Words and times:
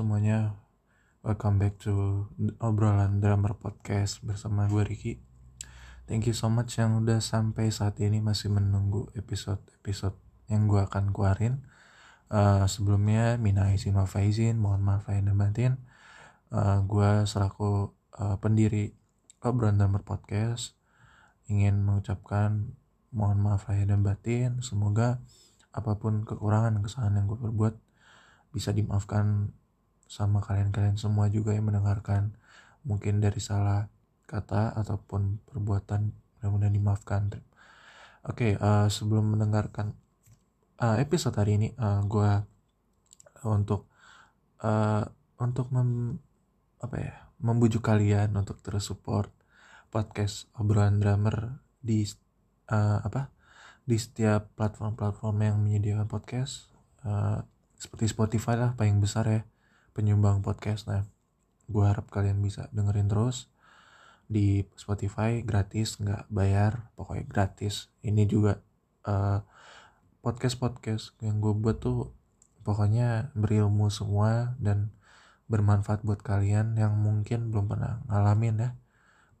semuanya, 0.00 0.56
welcome 1.20 1.60
back 1.60 1.76
to 1.76 2.24
obrolan 2.56 3.20
drummer 3.20 3.52
podcast 3.52 4.24
bersama 4.24 4.64
gue 4.64 4.80
Ricky. 4.80 5.20
Thank 6.08 6.24
you 6.24 6.32
so 6.32 6.48
much 6.48 6.80
yang 6.80 7.04
udah 7.04 7.20
sampai 7.20 7.68
saat 7.68 8.00
ini 8.00 8.16
masih 8.16 8.48
menunggu 8.48 9.12
episode-episode 9.12 10.16
yang 10.48 10.72
gue 10.72 10.80
akan 10.80 11.12
keluarin. 11.12 11.68
Uh, 12.32 12.64
sebelumnya 12.64 13.36
mina 13.36 13.76
izin 13.76 13.92
wa 13.92 14.08
faizin, 14.08 14.56
mohon 14.56 14.80
maaf 14.80 15.04
lahir 15.04 15.20
dan 15.20 15.36
batin. 15.36 15.76
Uh, 16.48 16.80
gue 16.88 17.28
selaku 17.28 17.92
uh, 18.16 18.40
pendiri 18.40 18.96
obrolan 19.44 19.76
drummer 19.76 20.00
podcast 20.00 20.80
ingin 21.44 21.76
mengucapkan 21.84 22.72
mohon 23.12 23.36
maaf 23.36 23.68
lahir 23.68 23.84
dan 23.84 24.00
batin. 24.00 24.64
Semoga 24.64 25.20
apa 25.76 25.92
pun 26.00 26.24
kekurangan 26.24 26.80
kesalahan 26.80 27.20
yang 27.20 27.28
gue 27.28 27.36
perbuat 27.36 27.76
bisa 28.56 28.72
dimaafkan 28.72 29.59
sama 30.10 30.42
kalian-kalian 30.42 30.98
semua 30.98 31.30
juga 31.30 31.54
yang 31.54 31.70
mendengarkan. 31.70 32.34
Mungkin 32.82 33.22
dari 33.22 33.38
salah 33.38 33.86
kata 34.26 34.74
ataupun 34.74 35.38
perbuatan 35.46 36.10
mudah-mudahan 36.42 36.74
dimaafkan. 36.74 37.22
Oke 37.30 37.40
okay, 38.26 38.52
uh, 38.58 38.84
eh, 38.84 38.86
sebelum 38.90 39.38
mendengarkan 39.38 39.94
uh, 40.82 40.98
episode 40.98 41.38
hari 41.38 41.62
ini 41.62 41.68
uh, 41.78 42.02
eh, 42.02 42.10
gue 42.10 42.30
untuk 43.46 43.86
uh, 44.66 45.06
untuk 45.38 45.70
mem, 45.70 46.18
apa 46.82 46.96
ya 46.98 47.14
membujuk 47.40 47.80
kalian 47.80 48.34
untuk 48.34 48.60
terus 48.60 48.90
support 48.90 49.30
podcast 49.94 50.50
obrolan 50.58 51.00
drummer 51.00 51.62
di 51.80 52.04
uh, 52.68 52.98
apa 53.00 53.32
di 53.86 53.96
setiap 53.96 54.52
platform-platform 54.58 55.36
yang 55.38 55.56
menyediakan 55.62 56.10
podcast. 56.10 56.66
Uh, 57.00 57.46
seperti 57.80 58.12
Spotify 58.12 58.60
lah 58.60 58.76
paling 58.76 59.00
besar 59.00 59.24
ya 59.24 59.40
penyumbang 59.92 60.42
podcast. 60.44 60.86
Nah 60.90 61.06
gue 61.70 61.84
harap 61.86 62.10
kalian 62.10 62.42
bisa 62.42 62.66
dengerin 62.74 63.06
terus 63.06 63.46
di 64.30 64.62
Spotify 64.78 65.42
gratis 65.42 65.98
nggak 65.98 66.30
bayar 66.30 66.90
pokoknya 66.94 67.24
gratis. 67.26 67.90
Ini 68.02 68.26
juga 68.26 68.62
uh, 69.06 69.10
eh, 69.10 69.38
podcast 70.22 70.56
podcast 70.58 71.04
yang 71.22 71.42
gue 71.42 71.54
buat 71.54 71.82
tuh 71.82 72.14
pokoknya 72.62 73.34
berilmu 73.34 73.90
semua 73.90 74.54
dan 74.62 74.94
bermanfaat 75.50 76.06
buat 76.06 76.22
kalian 76.22 76.78
yang 76.78 76.94
mungkin 76.94 77.50
belum 77.50 77.66
pernah 77.66 78.02
ngalamin 78.06 78.56
ya. 78.62 78.70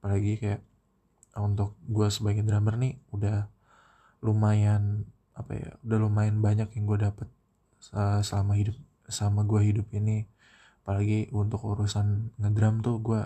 Apalagi 0.00 0.42
kayak 0.42 0.62
untuk 1.38 1.78
gue 1.86 2.10
sebagai 2.10 2.42
drummer 2.42 2.74
nih 2.74 2.98
udah 3.14 3.46
lumayan 4.20 5.06
apa 5.32 5.52
ya 5.56 5.70
udah 5.86 5.98
lumayan 6.02 6.42
banyak 6.42 6.68
yang 6.74 6.84
gue 6.84 6.98
dapet 7.00 7.28
selama 8.26 8.58
hidup 8.58 8.76
sama 9.08 9.46
gue 9.46 9.60
hidup 9.62 9.88
ini 9.96 10.28
apalagi 10.82 11.30
untuk 11.32 11.62
urusan 11.64 12.36
ngedram 12.40 12.80
tuh 12.84 12.98
gue 13.00 13.20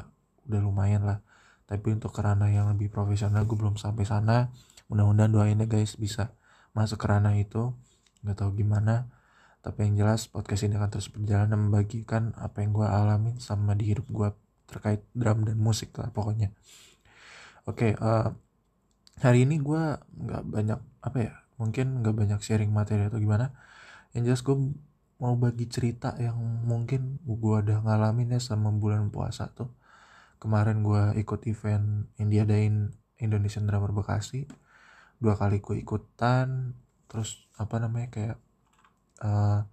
udah 0.50 0.60
lumayan 0.60 1.06
lah. 1.06 1.18
Tapi 1.64 1.96
untuk 1.96 2.12
kerana 2.12 2.52
yang 2.52 2.68
lebih 2.72 2.92
profesional 2.92 3.48
gue 3.48 3.56
belum 3.56 3.80
sampai 3.80 4.04
sana. 4.04 4.52
Mudah-mudahan 4.92 5.32
doain 5.32 5.56
ya 5.56 5.66
guys 5.66 5.96
bisa 5.96 6.36
masuk 6.76 7.00
kerana 7.00 7.34
itu. 7.40 7.72
Nggak 8.20 8.36
tahu 8.44 8.50
gimana 8.60 9.08
tapi 9.64 9.88
yang 9.88 10.04
jelas 10.04 10.28
podcast 10.28 10.68
ini 10.68 10.76
akan 10.76 10.92
terus 10.92 11.08
berjalan 11.08 11.48
dan 11.48 11.56
membagikan 11.56 12.22
apa 12.36 12.60
yang 12.60 12.76
gue 12.76 12.84
alamin 12.84 13.40
sama 13.40 13.72
di 13.72 13.96
hidup 13.96 14.04
gue 14.12 14.28
terkait 14.68 15.00
drum 15.16 15.48
dan 15.48 15.56
musik 15.56 15.96
lah 15.96 16.12
pokoknya. 16.12 16.52
Oke 17.64 17.96
okay, 17.96 18.04
uh, 18.04 18.28
eh, 18.28 19.24
hari 19.24 19.48
ini 19.48 19.64
gue 19.64 19.96
nggak 19.96 20.42
banyak 20.44 20.80
apa 21.00 21.16
ya 21.16 21.32
mungkin 21.56 22.04
nggak 22.04 22.12
banyak 22.12 22.40
sharing 22.44 22.68
materi 22.76 23.08
atau 23.08 23.16
gimana. 23.16 23.56
Yang 24.12 24.22
jelas 24.28 24.40
gue 24.44 24.56
mau 25.24 25.40
bagi 25.40 25.64
cerita 25.72 26.12
yang 26.20 26.36
mungkin 26.68 27.16
gue 27.24 27.56
udah 27.64 27.80
ngalamin 27.80 28.36
ya 28.36 28.40
sama 28.44 28.68
bulan 28.68 29.08
puasa 29.08 29.48
tuh. 29.56 29.72
Kemarin 30.36 30.84
gue 30.84 31.16
ikut 31.16 31.48
event 31.48 32.12
yang 32.20 32.28
diadain 32.28 32.92
Indonesian 33.16 33.64
Drummer 33.64 33.96
Bekasi. 33.96 34.44
Dua 35.16 35.32
kali 35.40 35.64
gue 35.64 35.80
ikutan 35.80 36.76
terus 37.08 37.48
apa 37.56 37.80
namanya 37.80 38.12
kayak 38.12 38.36
uh, 39.24 39.64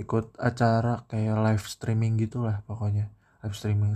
ikut 0.00 0.40
acara 0.40 1.04
kayak 1.04 1.36
live 1.36 1.64
streaming 1.68 2.16
gitulah 2.16 2.64
pokoknya. 2.64 3.12
Live 3.44 3.60
streaming 3.60 3.92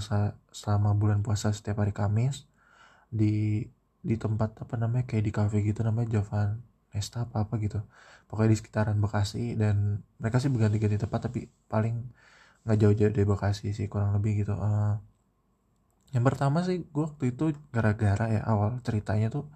selama 0.52 0.92
bulan 0.92 1.24
puasa 1.24 1.56
setiap 1.56 1.80
hari 1.80 1.96
Kamis 1.96 2.44
di 3.08 3.64
di 4.04 4.16
tempat 4.20 4.60
apa 4.60 4.76
namanya 4.76 5.08
kayak 5.08 5.24
di 5.24 5.32
cafe 5.32 5.64
gitu 5.64 5.80
namanya 5.80 6.20
Javan 6.20 6.60
Nesta 6.94 7.26
apa 7.26 7.46
apa 7.46 7.54
gitu. 7.62 7.78
Pokoknya 8.26 8.50
di 8.54 8.58
sekitaran 8.60 8.98
Bekasi 9.02 9.54
dan 9.58 10.02
mereka 10.20 10.36
sih 10.42 10.50
berganti-ganti 10.52 10.98
tempat 11.02 11.20
tapi 11.30 11.50
paling 11.70 11.94
nggak 12.66 12.78
jauh-jauh 12.80 13.12
dari 13.14 13.26
Bekasi 13.26 13.72
sih 13.76 13.86
kurang 13.92 14.16
lebih 14.18 14.44
gitu. 14.44 14.54
Uh, 14.58 14.98
yang 16.10 16.24
pertama 16.26 16.66
sih 16.66 16.82
gue 16.90 17.02
waktu 17.06 17.24
itu 17.34 17.54
gara-gara 17.70 18.26
ya 18.26 18.42
awal 18.42 18.82
ceritanya 18.82 19.30
tuh 19.30 19.46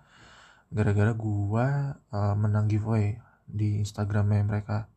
gara-gara 0.71 1.13
gue 1.15 1.67
uh, 2.15 2.35
menang 2.39 2.67
giveaway 2.71 3.19
di 3.47 3.83
Instagramnya 3.83 4.43
mereka. 4.47 4.91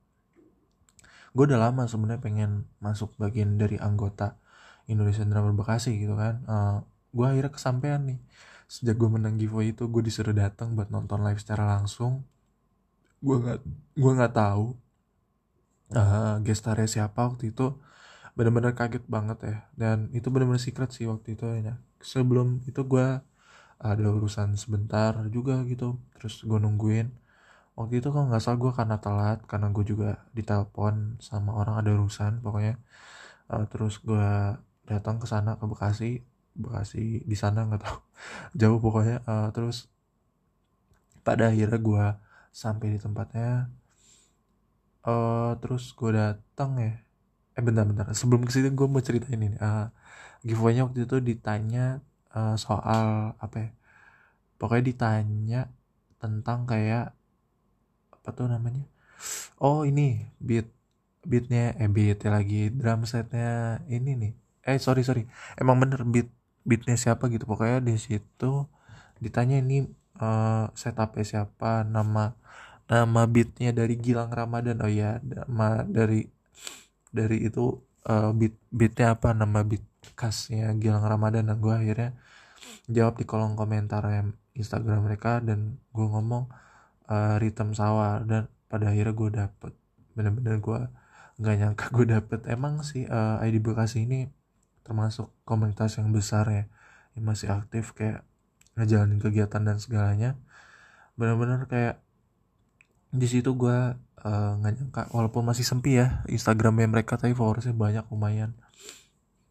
Gue 1.36 1.46
udah 1.50 1.60
lama 1.70 1.86
sebenarnya 1.86 2.22
pengen 2.24 2.52
masuk 2.82 3.14
bagian 3.22 3.62
dari 3.62 3.78
anggota 3.78 4.38
Indonesia 4.90 5.22
Drummer 5.28 5.54
Bekasi 5.54 5.98
gitu 6.02 6.16
kan. 6.18 6.42
Uh, 6.48 6.54
eh, 6.54 6.78
gue 7.14 7.26
akhirnya 7.26 7.52
kesampaian 7.54 8.02
nih 8.06 8.20
sejak 8.68 8.96
gue 9.00 9.10
menang 9.10 9.40
giveaway 9.40 9.72
itu 9.72 9.88
gue 9.88 10.04
disuruh 10.04 10.36
datang 10.36 10.76
buat 10.76 10.92
nonton 10.92 11.24
live 11.24 11.40
secara 11.40 11.80
langsung. 11.80 12.28
Gue 13.24 13.40
nggak 13.40 13.60
gue 13.96 14.12
nggak 14.18 14.34
tahu 14.36 14.66
uh, 15.96 16.36
gestarnya 16.44 16.88
siapa 16.88 17.20
waktu 17.32 17.56
itu. 17.56 17.80
Benar-benar 18.38 18.76
kaget 18.78 19.04
banget 19.08 19.38
ya. 19.50 19.58
Dan 19.74 19.98
itu 20.14 20.28
benar-benar 20.30 20.62
secret 20.62 20.92
sih 20.92 21.08
waktu 21.08 21.40
itu 21.40 21.46
ya. 21.64 21.80
Sebelum 22.04 22.62
itu 22.70 22.84
gue 22.84 23.08
ada 23.78 24.06
urusan 24.10 24.58
sebentar 24.58 25.14
juga 25.30 25.64
gitu 25.72 25.98
terus 26.20 26.44
gue 26.44 26.60
nungguin. 26.60 27.08
Waktu 27.78 27.94
itu 28.02 28.10
kalau 28.14 28.26
nggak 28.30 28.42
salah 28.44 28.60
gue 28.64 28.72
karena 28.80 28.98
telat 29.00 29.40
karena 29.50 29.68
gue 29.76 29.86
juga 29.88 30.10
ditelepon 30.38 31.22
sama 31.24 31.52
orang 31.56 31.76
ada 31.82 31.90
urusan 31.96 32.44
pokoknya. 32.44 32.76
Uh, 33.48 33.66
terus 33.72 33.96
gue 34.04 34.28
datang 34.90 35.16
ke 35.22 35.28
sana 35.30 35.56
ke 35.60 35.66
Bekasi 35.72 36.20
Bekasi 36.58 37.22
di 37.24 37.36
sana 37.38 37.70
nggak 37.70 37.82
tahu. 37.86 37.98
Jauh 38.60 38.80
pokoknya 38.82 39.22
uh, 39.30 39.50
terus 39.56 39.88
pada 41.22 41.52
akhirnya 41.52 41.80
gue 41.80 42.06
sampai 42.52 42.98
di 42.98 43.00
tempatnya 43.00 43.70
uh, 45.06 45.54
terus 45.62 45.94
gue 45.94 46.12
datang 46.14 46.72
ya. 46.82 46.94
Eh 47.58 47.64
bentar-bentar 47.66 48.10
sebelum 48.14 48.46
ke 48.46 48.52
situ 48.54 48.70
gue 48.74 48.88
mau 48.90 49.02
cerita 49.02 49.30
ini 49.34 49.54
uh, 49.58 49.90
giveaway-nya 50.46 50.86
waktu 50.86 51.06
itu 51.10 51.18
ditanya 51.22 52.02
uh, 52.34 52.56
soal 52.58 53.34
apa 53.38 53.58
ya? 53.58 53.70
Pokoknya 54.58 54.84
ditanya 54.90 55.62
tentang 56.18 56.66
kayak 56.66 57.14
apa 58.14 58.30
tuh 58.34 58.50
namanya? 58.50 58.84
Oh 59.62 59.86
ini 59.86 60.28
beat 60.42 60.70
beatnya 61.26 61.76
eh 61.82 61.90
beat 61.90 62.22
lagi 62.26 62.70
drum 62.74 63.04
setnya 63.10 63.82
ini 63.90 64.12
nih. 64.18 64.34
Eh 64.68 64.78
sorry 64.82 65.02
sorry. 65.08 65.24
Emang 65.58 65.78
bener 65.82 66.02
beat 66.06 66.30
beatnya 66.68 67.00
siapa 67.00 67.32
gitu. 67.32 67.48
Pokoknya 67.48 67.80
di 67.80 67.96
situ 67.96 68.68
ditanya 69.24 69.64
ini 69.64 69.88
uh, 70.20 70.68
setupnya 70.76 71.26
siapa 71.26 71.88
nama 71.88 72.36
nama 72.92 73.22
beatnya 73.26 73.72
dari 73.72 73.96
Gilang 73.96 74.30
Ramadan. 74.36 74.84
Oh 74.84 74.92
ya 74.92 75.24
nama 75.24 75.88
dari 75.88 76.28
dari 77.10 77.48
itu 77.48 77.80
uh, 78.12 78.32
beat 78.36 78.56
beatnya 78.70 79.16
apa 79.16 79.32
nama 79.32 79.64
beat 79.64 79.84
khasnya 80.20 80.76
Gilang 80.76 81.08
Ramadan. 81.08 81.48
Dan 81.48 81.58
gue 81.64 81.74
akhirnya 81.74 82.12
jawab 82.92 83.16
di 83.20 83.26
kolom 83.28 83.56
komentar 83.56 84.04
Instagram 84.56 85.08
mereka 85.08 85.40
dan 85.40 85.80
gue 85.96 86.08
ngomong 86.08 86.52
uh, 87.08 87.36
ritem 87.40 87.72
sawah 87.72 88.20
dan 88.24 88.52
pada 88.68 88.92
akhirnya 88.92 89.16
gue 89.16 89.30
dapet 89.32 89.74
bener-bener 90.18 90.60
gue 90.60 90.80
nggak 91.38 91.56
nyangka 91.62 91.86
gue 91.96 92.06
dapet. 92.10 92.40
Emang 92.50 92.82
sih 92.84 93.06
uh, 93.08 93.40
ID 93.44 93.62
Bekasi 93.64 94.04
ini 94.10 94.28
termasuk 94.88 95.28
komunitas 95.44 96.00
yang 96.00 96.16
besar 96.16 96.48
ya 96.48 96.64
yang 97.20 97.28
masih 97.28 97.52
aktif 97.52 97.92
kayak 97.92 98.24
ngejalanin 98.80 99.20
kegiatan 99.20 99.60
dan 99.60 99.78
segalanya. 99.84 100.40
Benar-benar 101.20 101.68
kayak 101.68 102.00
di 103.12 103.28
situ 103.28 103.52
gue 103.60 103.98
uh, 104.00 104.52
nggak 104.62 104.74
nyangka 104.80 105.02
walaupun 105.12 105.44
masih 105.44 105.68
sempi 105.68 106.00
ya 106.00 106.24
Instagramnya 106.32 106.88
mereka 106.88 107.20
tapi 107.20 107.36
followersnya 107.36 107.76
banyak 107.76 108.06
lumayan. 108.08 108.56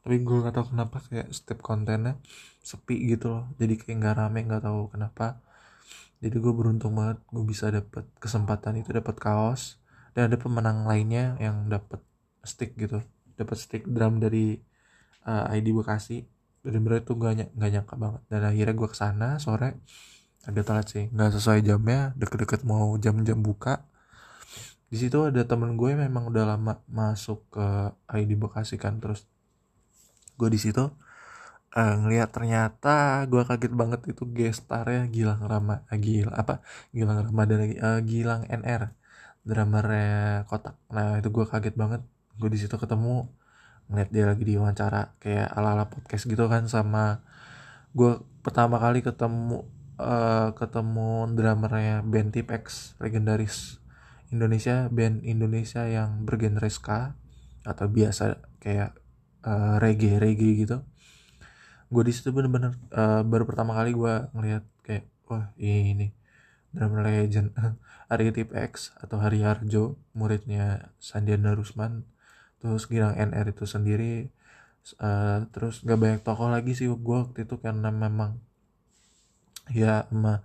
Tapi 0.00 0.23
gue 0.25 0.37
nggak 0.41 0.55
tahu 0.56 0.67
kenapa 0.73 1.03
kayak 1.05 1.29
setiap 1.35 1.61
kontennya 1.61 2.17
sepi 2.65 2.99
gitu 3.15 3.31
loh 3.31 3.44
jadi 3.61 3.79
kayak 3.79 3.97
nggak 4.00 4.15
rame 4.17 4.41
nggak 4.49 4.65
tahu 4.65 4.89
kenapa. 4.89 5.44
Jadi 6.23 6.37
gue 6.41 6.53
beruntung 6.56 6.97
banget 6.97 7.21
gue 7.29 7.44
bisa 7.44 7.69
dapet 7.69 8.09
kesempatan 8.17 8.81
itu 8.81 8.89
dapat 8.94 9.21
kaos 9.21 9.77
dan 10.17 10.32
ada 10.32 10.41
pemenang 10.41 10.89
lainnya 10.89 11.37
yang 11.37 11.69
dapat 11.69 12.00
stick 12.41 12.73
gitu 12.79 13.05
dapat 13.37 13.56
stick 13.61 13.85
drum 13.85 14.17
dari 14.23 14.56
uh, 15.26 15.50
eh, 15.50 15.58
ID 15.61 15.75
Bekasi. 15.76 16.25
Dan 16.62 16.82
bener 16.82 17.02
itu 17.02 17.14
gak, 17.14 17.55
gak 17.55 17.70
nyangka 17.70 17.94
banget. 17.99 18.23
Dan 18.31 18.43
akhirnya 18.46 18.75
gue 18.75 18.88
ke 18.90 18.96
sana 18.99 19.28
sore 19.43 19.78
agak 20.46 20.64
telat 20.67 20.87
sih. 20.87 21.05
Nggak 21.11 21.31
sesuai 21.38 21.61
jamnya 21.67 22.14
deket-deket 22.14 22.62
mau 22.62 22.94
jam-jam 22.99 23.38
buka. 23.43 23.82
Di 24.87 24.96
situ 25.02 25.19
ada 25.26 25.43
temen 25.43 25.75
gue 25.75 25.99
memang 25.99 26.31
udah 26.31 26.56
lama 26.56 26.78
masuk 26.87 27.43
ke 27.50 27.67
ID 28.14 28.38
Bekasi 28.38 28.78
kan. 28.78 29.02
Terus 29.02 29.26
gue 30.38 30.49
di 30.50 30.58
situ 30.62 30.87
uh, 31.76 31.94
ngelihat 32.00 32.31
ternyata 32.31 33.26
gue 33.26 33.43
kaget 33.43 33.72
banget 33.75 34.00
itu 34.11 34.22
gestarnya 34.31 35.11
Gilang 35.11 35.43
Rama 35.43 35.82
uh, 35.90 36.31
apa? 36.34 36.62
Gilang 36.94 37.19
Rama 37.26 37.43
dan 37.50 37.61
uh, 37.82 38.00
Gilang 38.06 38.43
NR 38.46 38.94
drummernya 39.46 40.46
kotak. 40.50 40.75
Nah 40.90 41.19
itu 41.19 41.29
gue 41.31 41.44
kaget 41.46 41.75
banget. 41.75 42.02
Gue 42.38 42.50
di 42.55 42.58
situ 42.58 42.75
ketemu 42.79 43.26
ngeliat 43.87 44.11
dia 44.11 44.25
lagi 44.27 44.43
diwawancara 44.43 45.15
kayak 45.23 45.47
ala 45.55 45.79
ala 45.79 45.87
podcast 45.87 46.27
gitu 46.27 46.50
kan 46.50 46.67
sama 46.67 47.23
gue 47.94 48.19
pertama 48.43 48.83
kali 48.83 49.00
ketemu 49.00 49.67
uh, 49.97 50.53
ketemu 50.53 51.31
drummernya 51.33 52.03
band 52.03 52.35
Tipex 52.35 52.94
legendaris 52.99 53.79
Indonesia 54.35 54.91
band 54.91 55.23
Indonesia 55.23 55.87
yang 55.87 56.27
bergenre 56.27 56.67
ska 56.67 57.15
atau 57.67 57.87
biasa 57.91 58.43
kayak 58.62 58.94
uh, 59.47 59.79
reggae 59.83 60.19
reggae 60.19 60.67
gitu. 60.67 60.82
Gue 61.87 62.03
di 62.03 62.12
situ 62.15 62.35
bener-bener 62.35 62.75
uh, 62.94 63.23
baru 63.23 63.47
pertama 63.47 63.75
kali 63.79 63.94
gue 63.94 64.15
ngeliat 64.35 64.67
kayak 64.82 65.06
wah 65.31 65.55
ini 65.59 66.11
drummer 66.75 67.06
legend 67.06 67.55
Ari 68.12 68.31
Tip 68.31 68.55
X 68.55 68.94
atau 68.99 69.19
Hari 69.19 69.43
Harjo 69.43 69.99
muridnya 70.15 70.94
Sandiana 70.99 71.55
Rusman 71.55 72.06
terus 72.61 72.88
Girang 72.88 73.14
NR 73.14 73.53
itu 73.53 73.64
sendiri 73.69 74.32
uh, 75.03 75.44
terus 75.53 75.82
gak 75.82 75.99
banyak 75.99 76.20
tokoh 76.25 76.49
lagi 76.49 76.73
sih 76.79 76.88
gue 76.88 77.17
waktu 77.23 77.44
itu 77.44 77.56
karena 77.61 77.91
memang 77.91 78.41
ya 79.70 80.06
emang 80.14 80.43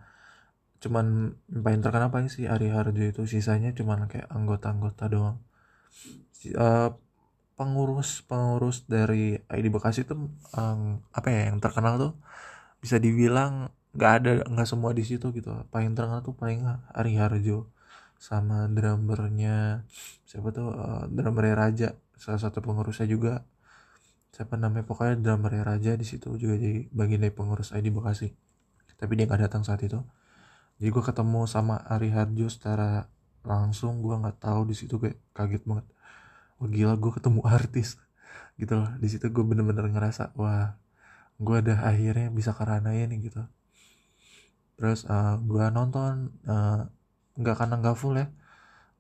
cuman 0.81 1.37
paling 1.45 1.81
terkenal 1.85 2.09
paling 2.09 2.29
sih 2.33 2.49
Ari 2.49 2.73
Harjo 2.73 3.03
itu. 3.05 3.21
Sisanya 3.29 3.69
cuman 3.77 4.09
kayak 4.09 4.27
anggota-anggota 4.33 5.05
doang. 5.13 5.37
Uh, 6.57 6.89
pengurus 7.53 8.25
pengurus 8.25 8.89
dari 8.89 9.37
ID 9.45 9.69
Bekasi 9.69 10.01
itu 10.09 10.17
um, 10.57 10.81
apa 11.13 11.27
ya 11.29 11.53
yang 11.53 11.61
terkenal 11.61 12.01
tuh 12.01 12.13
bisa 12.81 12.97
dibilang 12.97 13.69
nggak 13.93 14.11
ada 14.17 14.31
nggak 14.49 14.65
semua 14.65 14.91
di 14.97 15.05
situ 15.05 15.29
gitu. 15.37 15.53
Paling 15.69 15.93
terkenal 15.93 16.25
tuh 16.25 16.33
paling 16.33 16.65
Ari 16.97 17.13
Harjo 17.21 17.69
sama 18.17 18.65
drummernya 18.69 19.85
siapa 20.25 20.49
tuh 20.53 20.73
uh, 20.73 21.05
drummernya 21.09 21.55
Raja 21.57 21.89
salah 22.21 22.37
satu 22.37 22.61
pengurusnya 22.61 23.09
juga. 23.09 23.41
Siapa 24.29 24.55
namanya? 24.55 24.85
Pokoknya 24.85 25.17
drummernya 25.17 25.63
Raja 25.65 25.91
di 25.97 26.05
situ 26.05 26.29
juga 26.37 26.55
jadi 26.55 26.85
bagian 26.93 27.25
dari 27.25 27.33
pengurus 27.33 27.73
ID 27.73 27.89
Bekasi. 27.89 28.29
Tapi 29.01 29.11
dia 29.17 29.25
nggak 29.25 29.49
datang 29.49 29.65
saat 29.65 29.81
itu. 29.81 29.97
Jadi 30.77 30.89
gue 30.93 31.03
ketemu 31.03 31.49
sama 31.49 31.81
Ari 31.89 32.13
Harjo 32.13 32.47
secara 32.47 33.09
langsung 33.41 34.05
gue 34.05 34.13
nggak 34.13 34.37
tahu 34.37 34.69
di 34.69 34.75
situ 34.77 35.01
kayak 35.01 35.17
kaget 35.33 35.65
banget. 35.65 35.85
Wah 36.61 36.69
gila 36.69 36.93
gue 37.01 37.11
ketemu 37.17 37.41
artis. 37.49 37.97
Gitu 38.61 38.73
loh. 38.77 38.89
Di 39.01 39.07
situ 39.09 39.25
gue 39.33 39.43
bener-bener 39.43 39.89
ngerasa 39.89 40.37
wah 40.37 40.77
gue 41.41 41.57
udah 41.57 41.89
akhirnya 41.89 42.29
bisa 42.29 42.53
ya 42.53 43.05
nih 43.09 43.19
gitu. 43.25 43.41
Terus 44.77 45.05
uh, 45.09 45.13
eh, 45.13 45.33
gue 45.41 45.65
nonton 45.73 46.37
uh, 46.45 46.85
nggak 47.37 47.55
karena 47.57 47.75
nggak 47.81 47.97
full 47.97 48.13
ya. 48.17 48.29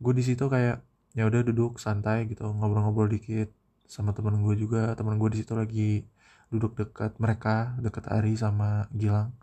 Gue 0.01 0.13
di 0.17 0.25
situ 0.25 0.49
kayak 0.49 0.81
ya 1.11 1.27
udah 1.27 1.41
duduk 1.43 1.75
santai 1.75 2.23
gitu 2.31 2.47
ngobrol-ngobrol 2.47 3.11
dikit 3.11 3.51
sama 3.87 4.15
temen 4.15 4.39
gue 4.43 4.55
juga. 4.55 4.95
Temen 4.95 5.19
gue 5.19 5.29
di 5.35 5.37
situ 5.43 5.53
lagi 5.55 6.07
duduk 6.51 6.75
dekat 6.79 7.19
mereka 7.19 7.75
dekat 7.83 8.07
Ari 8.07 8.33
sama 8.39 8.87
Gilang. 8.95 9.35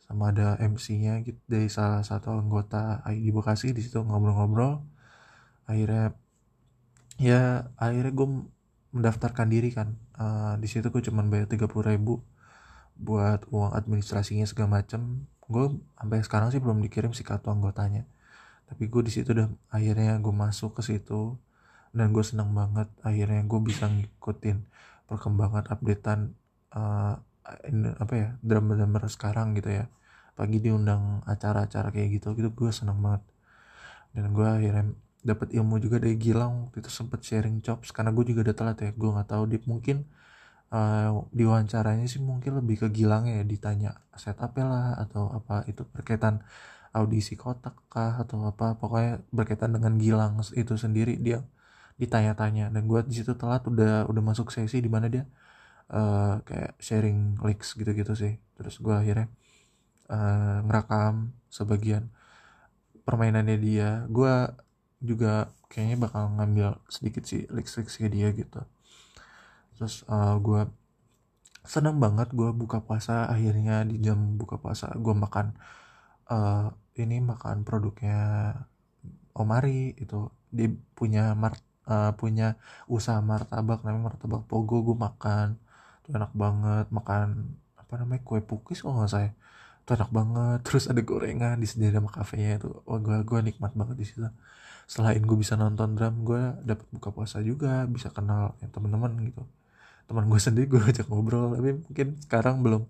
Sama 0.00 0.32
ada 0.32 0.56
MC-nya 0.62 1.20
gitu 1.26 1.40
dari 1.50 1.68
salah 1.68 2.00
satu 2.00 2.32
anggota 2.32 3.02
ID 3.04 3.34
Bekasi 3.36 3.76
di 3.76 3.84
situ 3.84 4.00
ngobrol-ngobrol. 4.00 4.80
Akhirnya 5.68 6.16
ya 7.20 7.68
akhirnya 7.76 8.12
gue 8.16 8.28
mendaftarkan 8.96 9.48
diri 9.52 9.70
kan. 9.76 10.00
Uh, 10.16 10.56
di 10.56 10.68
situ 10.70 10.88
gue 10.88 11.02
cuman 11.04 11.28
bayar 11.28 11.46
tiga 11.50 11.68
puluh 11.68 11.92
ribu 11.92 12.24
buat 12.96 13.44
uang 13.52 13.76
administrasinya 13.76 14.48
segala 14.48 14.80
macem. 14.80 15.28
Gue 15.44 15.76
sampai 16.00 16.24
sekarang 16.24 16.48
sih 16.54 16.60
belum 16.62 16.80
dikirim 16.80 17.12
si 17.12 17.20
kartu 17.20 17.52
anggotanya 17.52 18.08
tapi 18.66 18.90
gue 18.90 19.02
di 19.06 19.12
situ 19.14 19.30
udah 19.32 19.48
akhirnya 19.70 20.18
gue 20.18 20.34
masuk 20.34 20.78
ke 20.78 20.82
situ 20.82 21.38
dan 21.96 22.12
gue 22.12 22.24
senang 22.26 22.50
banget 22.52 22.90
akhirnya 23.06 23.42
gue 23.46 23.60
bisa 23.62 23.86
ngikutin 23.88 24.58
perkembangan 25.06 25.70
updatean 25.70 26.34
uh, 26.74 27.14
ini, 27.70 27.94
apa 27.96 28.14
ya 28.14 28.28
drama-drama 28.42 29.06
sekarang 29.06 29.54
gitu 29.58 29.70
ya. 29.70 29.86
Pagi 30.36 30.60
diundang 30.60 31.24
acara-acara 31.24 31.88
kayak 31.94 32.20
gitu 32.20 32.36
gitu 32.36 32.50
gue 32.52 32.70
seneng 32.74 33.00
banget. 33.00 33.22
Dan 34.12 34.34
gue 34.36 34.44
akhirnya 34.44 34.92
dapat 35.26 35.48
ilmu 35.56 35.82
juga 35.82 35.98
dari 35.98 36.14
Gilang 36.20 36.70
waktu 36.70 36.78
itu 36.86 36.90
sempet 36.92 37.20
sharing 37.26 37.58
chops 37.64 37.90
karena 37.90 38.14
gue 38.14 38.24
juga 38.30 38.46
udah 38.50 38.56
telat 38.56 38.78
ya 38.78 38.90
gue 38.94 39.10
nggak 39.10 39.26
tahu 39.26 39.42
dia 39.50 39.60
mungkin 39.66 40.06
uh, 40.70 41.26
wawancaranya 41.34 42.06
sih 42.06 42.22
mungkin 42.22 42.62
lebih 42.62 42.86
ke 42.86 42.88
Gilang 42.94 43.26
ya 43.26 43.42
ditanya 43.42 43.98
setup 44.14 44.54
lah 44.54 44.94
atau 45.02 45.34
apa 45.34 45.66
itu 45.66 45.82
berkaitan 45.90 46.46
audisi 46.96 47.36
kotak 47.36 47.76
kah 47.92 48.16
atau 48.24 48.48
apa 48.48 48.80
pokoknya 48.80 49.20
berkaitan 49.28 49.76
dengan 49.76 50.00
Gilang 50.00 50.40
itu 50.56 50.74
sendiri 50.80 51.20
dia 51.20 51.44
ditanya-tanya. 52.00 52.72
Dan 52.72 52.88
gue 52.88 53.00
di 53.04 53.14
situ 53.20 53.36
telat 53.36 53.62
udah 53.68 54.08
udah 54.08 54.22
masuk 54.24 54.48
sesi 54.54 54.80
di 54.80 54.88
mana 54.88 55.06
dia 55.12 55.24
uh, 55.92 56.40
kayak 56.48 56.72
sharing 56.80 57.36
leaks 57.44 57.76
gitu-gitu 57.76 58.12
sih. 58.16 58.34
Terus 58.56 58.80
gue 58.80 58.94
akhirnya 58.96 59.28
uh, 60.08 60.64
ngerekam 60.66 61.36
sebagian 61.52 62.08
permainannya 63.04 63.56
dia. 63.60 63.90
Gue 64.08 64.32
juga 65.04 65.52
kayaknya 65.68 65.96
bakal 66.08 66.32
ngambil 66.40 66.80
sedikit 66.88 67.28
sih 67.28 67.44
leaks-leaksnya 67.52 68.08
dia 68.08 68.28
gitu. 68.32 68.60
Terus 69.76 70.08
uh, 70.08 70.34
eh, 70.34 70.36
gue 70.40 70.62
seneng 71.66 71.98
banget 71.98 72.30
gue 72.32 72.50
buka 72.54 72.78
puasa 72.80 73.26
akhirnya 73.26 73.82
di 73.82 73.98
jam 73.98 74.38
buka 74.38 74.56
puasa 74.62 74.94
gue 74.94 75.14
makan 75.14 75.58
uh, 76.30 76.70
ini 77.04 77.20
makan 77.20 77.62
produknya 77.68 78.18
Omari 79.36 79.92
itu. 80.00 80.32
Dia 80.48 80.68
punya 80.96 81.36
mart 81.36 81.60
uh, 81.88 82.12
punya 82.16 82.56
usaha 82.88 83.20
martabak 83.20 83.84
namanya 83.84 84.14
martabak 84.14 84.42
pogo 84.48 84.76
gue 84.86 84.96
makan. 84.96 85.60
Itu 86.02 86.08
enak 86.16 86.32
banget 86.32 86.86
makan 86.88 87.56
apa 87.76 87.92
namanya 88.00 88.22
kue 88.26 88.40
pukis 88.42 88.82
kalau 88.82 88.98
nggak 89.04 89.12
saya 89.12 89.30
itu 89.86 89.94
enak 89.94 90.10
banget 90.10 90.58
terus 90.66 90.90
ada 90.90 90.98
gorengan 90.98 91.62
di 91.62 91.66
sini 91.70 91.94
sama 91.94 92.10
kafenya 92.10 92.58
itu. 92.58 92.68
Wah 92.88 92.98
gue 92.98 93.16
gue 93.22 93.38
nikmat 93.46 93.72
banget 93.78 93.96
di 94.02 94.06
situ. 94.08 94.26
Selain 94.90 95.22
gue 95.22 95.38
bisa 95.38 95.54
nonton 95.54 95.94
drum 95.94 96.26
gue 96.26 96.42
dapat 96.66 96.86
buka 96.90 97.10
puasa 97.14 97.38
juga 97.42 97.86
bisa 97.86 98.10
kenal 98.10 98.58
ya, 98.58 98.66
teman-teman 98.74 99.14
gitu. 99.30 99.46
Teman 100.10 100.26
gue 100.26 100.40
sendiri 100.42 100.66
gue 100.66 100.80
ajak 100.90 101.06
ngobrol 101.06 101.54
tapi 101.54 101.70
mungkin 101.86 102.08
sekarang 102.18 102.66
belum 102.66 102.82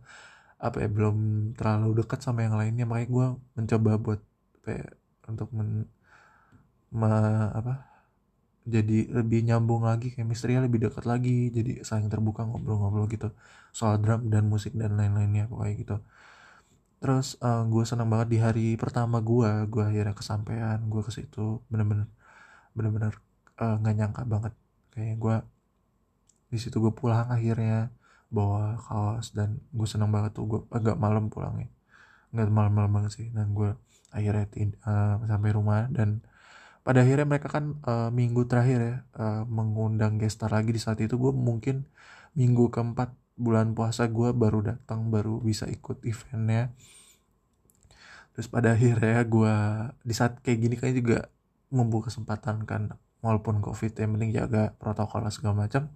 apa 0.57 0.77
ya 0.83 0.89
belum 0.89 1.17
terlalu 1.59 2.03
dekat 2.03 2.21
sama 2.25 2.41
yang 2.47 2.57
lainnya. 2.61 2.85
Makanya 2.89 3.09
gue 3.17 3.27
mencoba 3.57 3.91
buat 4.01 4.21
apa 4.63 4.69
ya, 4.73 4.87
untuk 5.31 5.49
men, 5.57 5.71
me, 6.91 7.09
apa 7.59 7.97
jadi 8.67 9.07
lebih 9.19 9.47
nyambung 9.47 9.87
lagi 9.87 10.11
chemistry 10.11 10.59
lebih 10.59 10.91
dekat 10.91 11.05
lagi 11.07 11.55
jadi 11.55 11.87
saling 11.87 12.11
terbuka 12.11 12.43
ngobrol-ngobrol 12.43 13.07
gitu. 13.15 13.31
Soal 13.79 14.03
drum 14.03 14.27
dan 14.33 14.45
musik 14.53 14.73
dan 14.75 14.99
lain-lainnya 14.99 15.47
pokoknya 15.51 15.75
gitu. 15.83 15.97
Terus 17.03 17.39
uh, 17.45 17.63
eh, 17.63 17.63
gue 17.73 17.85
senang 17.87 18.09
banget 18.13 18.29
di 18.35 18.39
hari 18.43 18.67
pertama 18.83 19.17
gue 19.23 19.51
gue 19.71 19.83
akhirnya 19.89 20.15
kesampaian 20.19 20.79
gue 20.93 21.03
ke 21.07 21.13
situ 21.15 21.63
bener-bener 21.71 22.09
bener-bener 22.77 23.15
uh, 23.63 23.77
nggak 23.81 23.95
nyangka 23.99 24.23
banget. 24.27 24.53
Kayak 24.93 25.17
gue 25.23 25.37
di 26.53 26.59
situ 26.63 26.77
gue 26.85 26.93
pulang 26.95 27.29
akhirnya 27.31 27.91
bawa 28.31 28.77
kaos 28.83 29.31
dan 29.33 29.63
gue 29.71 29.89
senang 29.89 30.11
banget 30.11 30.35
tuh 30.37 30.45
gue 30.49 30.61
agak 30.75 30.99
malam 30.99 31.31
pulangnya. 31.33 31.71
Nggak 32.35 32.51
malam-malam 32.51 32.93
banget 32.93 33.13
sih 33.17 33.29
dan 33.31 33.55
gue 33.55 33.75
akhirnya 34.11 34.47
uh, 34.87 35.23
sampai 35.27 35.51
rumah 35.53 35.87
dan 35.93 36.25
pada 36.87 37.03
akhirnya 37.03 37.27
mereka 37.27 37.51
kan 37.51 37.83
uh, 37.83 38.11
minggu 38.15 38.47
terakhir 38.47 38.79
ya 38.79 38.97
uh, 39.19 39.43
mengundang 39.47 40.23
gestar 40.23 40.51
lagi 40.55 40.71
di 40.71 40.81
saat 40.83 40.99
itu. 41.03 41.19
Gue 41.19 41.35
mungkin 41.35 41.87
minggu 42.39 42.71
keempat 42.71 43.11
bulan 43.37 43.77
puasa 43.77 44.09
gue 44.09 44.33
baru 44.33 44.65
datang 44.65 45.11
baru 45.11 45.43
bisa 45.43 45.67
ikut 45.67 46.03
eventnya. 46.07 46.73
Terus 48.37 48.49
pada 48.53 48.77
akhirnya 48.77 49.25
gue 49.25 49.55
di 50.05 50.15
saat 50.15 50.39
kayak 50.45 50.59
gini 50.61 50.75
kan 50.77 50.93
juga 50.93 51.19
membuka 51.73 52.13
kesempatan 52.13 52.63
kan 52.69 52.95
walaupun 53.25 53.59
covid 53.59 53.91
yang 53.99 54.15
penting 54.15 54.31
jaga 54.37 54.77
protokol 54.79 55.27
segala 55.35 55.67
macam 55.67 55.91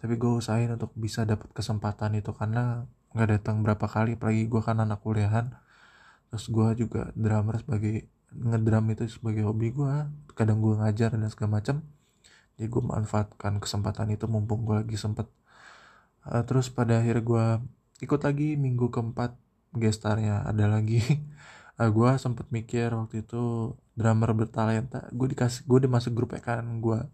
tapi 0.00 0.14
gue 0.20 0.32
usahain 0.40 0.70
untuk 0.72 0.92
bisa 0.96 1.24
dapat 1.24 1.48
kesempatan 1.56 2.16
itu 2.20 2.30
karena 2.36 2.84
nggak 3.16 3.28
datang 3.40 3.64
berapa 3.64 3.86
kali 3.88 4.20
apalagi 4.20 4.44
gue 4.48 4.62
kan 4.62 4.78
anak 4.80 5.00
kuliahan. 5.04 5.56
Terus 6.32 6.46
gue 6.52 6.68
juga 6.86 7.10
drummer 7.16 7.56
sebagai 7.62 8.08
ngedrum 8.34 8.86
itu 8.92 9.08
sebagai 9.08 9.42
hobi 9.48 9.72
gue 9.72 9.94
kadang 10.36 10.60
gue 10.60 10.74
ngajar 10.76 11.14
dan 11.16 11.30
segala 11.32 11.62
macam 11.62 11.80
jadi 12.56 12.72
gue 12.72 12.82
manfaatkan 12.82 13.60
kesempatan 13.60 14.08
itu 14.16 14.24
mumpung 14.28 14.64
gue 14.64 14.80
lagi 14.80 14.96
sempet. 14.96 15.28
Uh, 16.24 16.42
terus 16.48 16.72
pada 16.72 17.04
akhir 17.04 17.20
gue 17.22 17.46
ikut 18.00 18.20
lagi 18.24 18.56
minggu 18.56 18.88
keempat 18.88 19.36
gestarnya. 19.76 20.44
Ada 20.48 20.66
lagi. 20.68 21.00
Uh, 21.76 21.92
gue 21.92 22.08
sempet 22.16 22.48
mikir 22.48 22.88
waktu 22.96 23.20
itu 23.20 23.76
drummer 23.92 24.32
bertalenta. 24.32 25.12
Gue 25.12 25.28
dikasih 25.28 25.68
gue 25.68 25.84
udah 25.84 25.92
masuk 26.00 26.16
grup 26.16 26.32
ya 26.32 26.40
kan 26.40 26.64
gue 26.80 27.04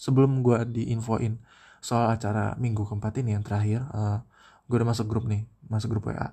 sebelum 0.00 0.40
gue 0.40 0.56
diinfoin 0.72 1.36
soal 1.82 2.14
acara 2.14 2.54
minggu 2.62 2.86
keempat 2.86 3.18
ini 3.20 3.34
yang 3.34 3.42
terakhir 3.42 3.82
uh, 3.90 4.22
gue 4.70 4.76
udah 4.78 4.88
masuk 4.94 5.10
grup 5.10 5.26
nih 5.26 5.42
masuk 5.66 5.98
grup 5.98 6.08
WA 6.08 6.32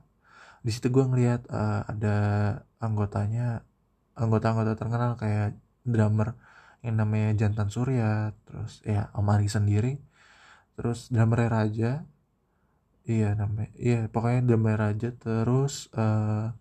di 0.62 0.72
situ 0.72 0.94
gue 0.94 1.04
ngeliat 1.04 1.48
uh, 1.50 1.82
ada 1.90 2.16
anggotanya 2.78 3.66
anggota-anggota 4.20 4.76
terkenal 4.76 5.16
kayak 5.16 5.56
drummer 5.88 6.36
yang 6.84 7.00
namanya 7.00 7.36
Jantan 7.36 7.72
Surya 7.72 8.36
terus 8.48 8.84
ya 8.84 9.12
Om 9.16 9.28
Ari 9.32 9.48
sendiri 9.48 9.94
terus 10.80 11.12
drummer 11.12 11.48
Raja. 11.48 12.08
Iya 13.10 13.34
namanya 13.34 13.74
iya 13.80 14.06
pokoknya 14.06 14.46
drummer 14.46 14.78
Raja 14.78 15.10
terus 15.16 15.90
uh, 15.98 16.54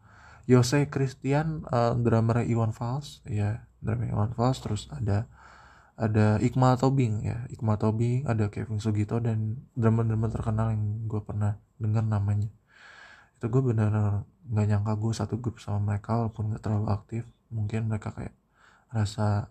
Yose 0.49 0.89
Christian 0.89 1.69
uh, 1.69 1.93
drummer 1.93 2.41
Iwan 2.41 2.73
Fals 2.73 3.21
ya 3.29 3.69
drummer 3.85 4.09
Iwan 4.09 4.33
Fals 4.33 4.65
terus 4.65 4.89
ada 4.89 5.29
ada 5.99 6.39
Iqmal 6.39 6.79
Tobing 6.79 7.27
ya. 7.27 7.43
Iqmal 7.51 7.75
Tobing 7.75 8.23
ada 8.31 8.47
Kevin 8.55 8.79
Sugito 8.79 9.19
dan 9.19 9.67
drummer-drummer 9.75 10.31
terkenal 10.31 10.71
yang 10.71 11.11
gue 11.11 11.19
pernah 11.27 11.59
dengar 11.75 12.07
namanya. 12.07 12.49
Itu 13.35 13.51
gue 13.51 13.63
bener 13.75 13.91
nggak 14.49 14.67
nyangka 14.71 14.95
gue 14.95 15.13
satu 15.13 15.35
grup 15.43 15.59
sama 15.59 15.83
mereka 15.83 16.15
walaupun 16.23 16.55
nggak 16.55 16.63
terlalu 16.63 16.87
aktif. 16.95 17.27
Mungkin 17.51 17.91
mereka 17.91 18.15
kayak 18.15 18.35
rasa 18.95 19.51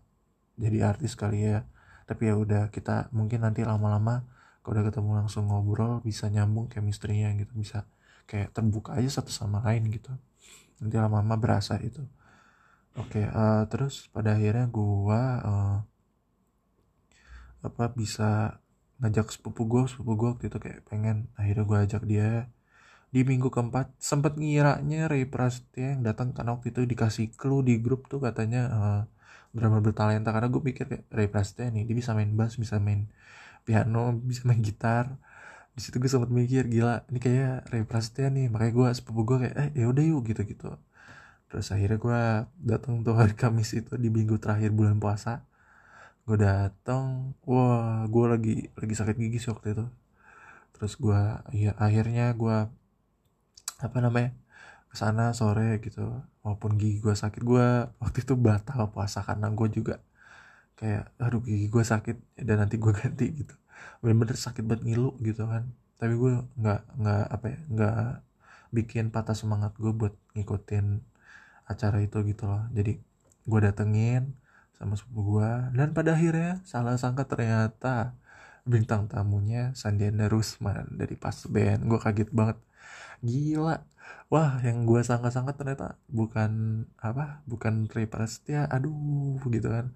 jadi 0.56 0.88
artis 0.96 1.20
kali 1.20 1.52
ya. 1.52 1.68
Tapi 2.08 2.32
ya 2.32 2.40
udah 2.40 2.72
kita 2.72 3.12
mungkin 3.12 3.44
nanti 3.44 3.68
lama-lama 3.68 4.24
kalau 4.64 4.80
udah 4.80 4.88
ketemu 4.88 5.12
langsung 5.20 5.52
ngobrol 5.52 6.00
bisa 6.00 6.32
nyambung 6.32 6.72
chemistry-nya 6.72 7.36
gitu. 7.44 7.52
Bisa 7.60 7.84
kayak 8.24 8.56
terbuka 8.56 8.96
aja 8.96 9.20
satu 9.20 9.36
sama 9.36 9.60
lain 9.68 9.92
gitu. 9.92 10.16
Nanti 10.80 10.96
lama-lama 10.96 11.36
berasa 11.36 11.76
itu. 11.84 12.08
Oke 12.96 13.20
okay, 13.20 13.26
uh, 13.28 13.36
eh, 13.36 13.64
terus 13.68 14.08
pada 14.16 14.40
akhirnya 14.40 14.66
gue 14.72 15.22
uh, 15.44 15.84
apa 17.70 17.92
bisa 17.92 18.60
ngajak 19.02 19.28
sepupu 19.36 19.62
gue 19.72 19.82
sepupu 19.92 20.12
gue 20.20 20.28
waktu 20.34 20.46
itu 20.50 20.58
kayak 20.64 20.80
pengen 20.90 21.30
akhirnya 21.40 21.64
gue 21.70 21.78
ajak 21.86 22.04
dia. 22.12 22.32
Di 23.14 23.24
minggu 23.24 23.48
keempat 23.56 23.96
sempet 24.02 24.36
ngiranya 24.36 25.08
Ray 25.12 25.26
Prasetya 25.30 25.96
yang 25.96 26.02
datang 26.04 26.36
karena 26.36 26.52
waktu 26.56 26.76
itu 26.76 26.82
dikasih 26.84 27.32
clue 27.40 27.64
di 27.64 27.80
grup 27.80 28.12
tuh 28.12 28.20
katanya 28.20 28.62
uh, 28.78 29.02
drama 29.56 29.80
bertalenta. 29.86 30.30
Karena 30.36 30.50
gue 30.52 30.62
pikir 30.64 30.86
kayak 30.92 31.04
Ray 31.12 31.30
Prasetya 31.32 31.72
nih 31.72 31.84
dia 31.88 31.96
bisa 31.96 32.12
main 32.18 32.32
bass 32.40 32.60
bisa 32.60 32.76
main 32.84 33.08
piano 33.68 34.12
bisa 34.30 34.44
main 34.50 34.62
gitar. 34.64 35.16
Di 35.76 35.82
situ 35.86 36.02
gue 36.02 36.10
sempet 36.12 36.32
mikir 36.34 36.68
gila 36.68 37.06
ini 37.12 37.20
kayak 37.24 37.72
Ray 37.72 37.84
Prasetya 37.88 38.28
nih. 38.34 38.48
Makanya 38.52 38.74
gue 38.76 38.88
sepupu 38.98 39.22
gue 39.30 39.38
kayak 39.48 39.56
eh 39.62 39.70
yaudah 39.84 40.04
yuk 40.04 40.24
gitu 40.32 40.44
gitu 40.48 40.70
terus 41.48 41.72
akhirnya 41.72 41.98
gue 42.00 42.22
datang 42.60 43.00
tuh 43.08 43.16
hari 43.16 43.32
Kamis 43.32 43.72
itu 43.72 43.96
di 43.96 44.12
minggu 44.12 44.36
terakhir 44.36 44.76
bulan 44.76 45.00
puasa 45.00 45.48
gue 46.28 46.38
datang 46.48 47.06
wah 47.48 48.04
gue 48.14 48.26
lagi 48.34 48.54
lagi 48.80 48.94
sakit 49.00 49.16
gigi 49.22 49.38
sih 49.44 49.52
waktu 49.54 49.68
itu. 49.76 49.86
Terus 50.76 50.94
gue 51.04 51.22
ya 51.56 51.72
akhirnya 51.86 52.26
gue 52.42 52.58
apa 53.86 53.98
namanya 54.06 54.30
ke 54.92 54.96
sana 55.02 55.32
sore 55.40 55.80
gitu. 55.86 56.02
Walaupun 56.44 56.72
gigi 56.82 57.00
gue 57.06 57.16
sakit 57.24 57.42
gue 57.52 57.68
waktu 58.02 58.18
itu 58.26 58.34
batal 58.48 58.92
puasa 58.94 59.20
karena 59.28 59.48
gue 59.58 59.68
juga 59.78 59.96
kayak 60.80 61.04
aduh 61.24 61.42
gigi 61.48 61.68
gue 61.74 61.84
sakit 61.94 62.18
dan 62.48 62.58
nanti 62.64 62.76
gue 62.84 62.94
ganti 63.00 63.26
gitu. 63.44 63.56
Bener-bener 64.04 64.38
sakit 64.38 64.64
banget 64.68 64.84
ngilu 64.88 65.12
gitu 65.24 65.44
kan. 65.52 65.64
Tapi 66.00 66.14
gue 66.22 66.32
nggak 66.60 66.82
nggak 67.02 67.24
apa 67.36 67.46
ya 67.54 67.60
nggak 67.74 67.98
bikin 68.76 69.06
patah 69.16 69.36
semangat 69.38 69.74
gue 69.80 69.92
buat 69.96 70.14
ngikutin 70.36 70.86
acara 71.72 71.98
itu 72.04 72.18
gitu 72.28 72.44
loh. 72.52 72.64
Jadi 72.76 73.00
gue 73.48 73.60
datengin 73.64 74.36
sama 74.78 74.94
sepupu 74.94 75.38
gue 75.38 75.52
dan 75.74 75.90
pada 75.98 76.14
akhirnya 76.14 76.62
salah 76.64 76.96
sangka 77.02 77.26
ternyata 77.26 78.14
bintang 78.68 79.08
tamunya 79.08 79.72
Sandiana 79.74 80.28
Rusman 80.28 81.00
dari 81.00 81.16
pas 81.16 81.34
band. 81.48 81.88
Gue 81.88 82.00
kaget 82.04 82.30
banget. 82.36 82.58
Gila. 83.24 83.78
Wah 84.28 84.60
yang 84.62 84.84
gue 84.84 85.00
sangka-sangka 85.04 85.56
ternyata 85.56 85.96
bukan 86.12 86.84
apa 87.00 87.42
bukan 87.48 87.88
Ray 87.88 88.08
Prasetya 88.12 88.68
aduh 88.68 89.40
gitu 89.48 89.68
kan. 89.72 89.96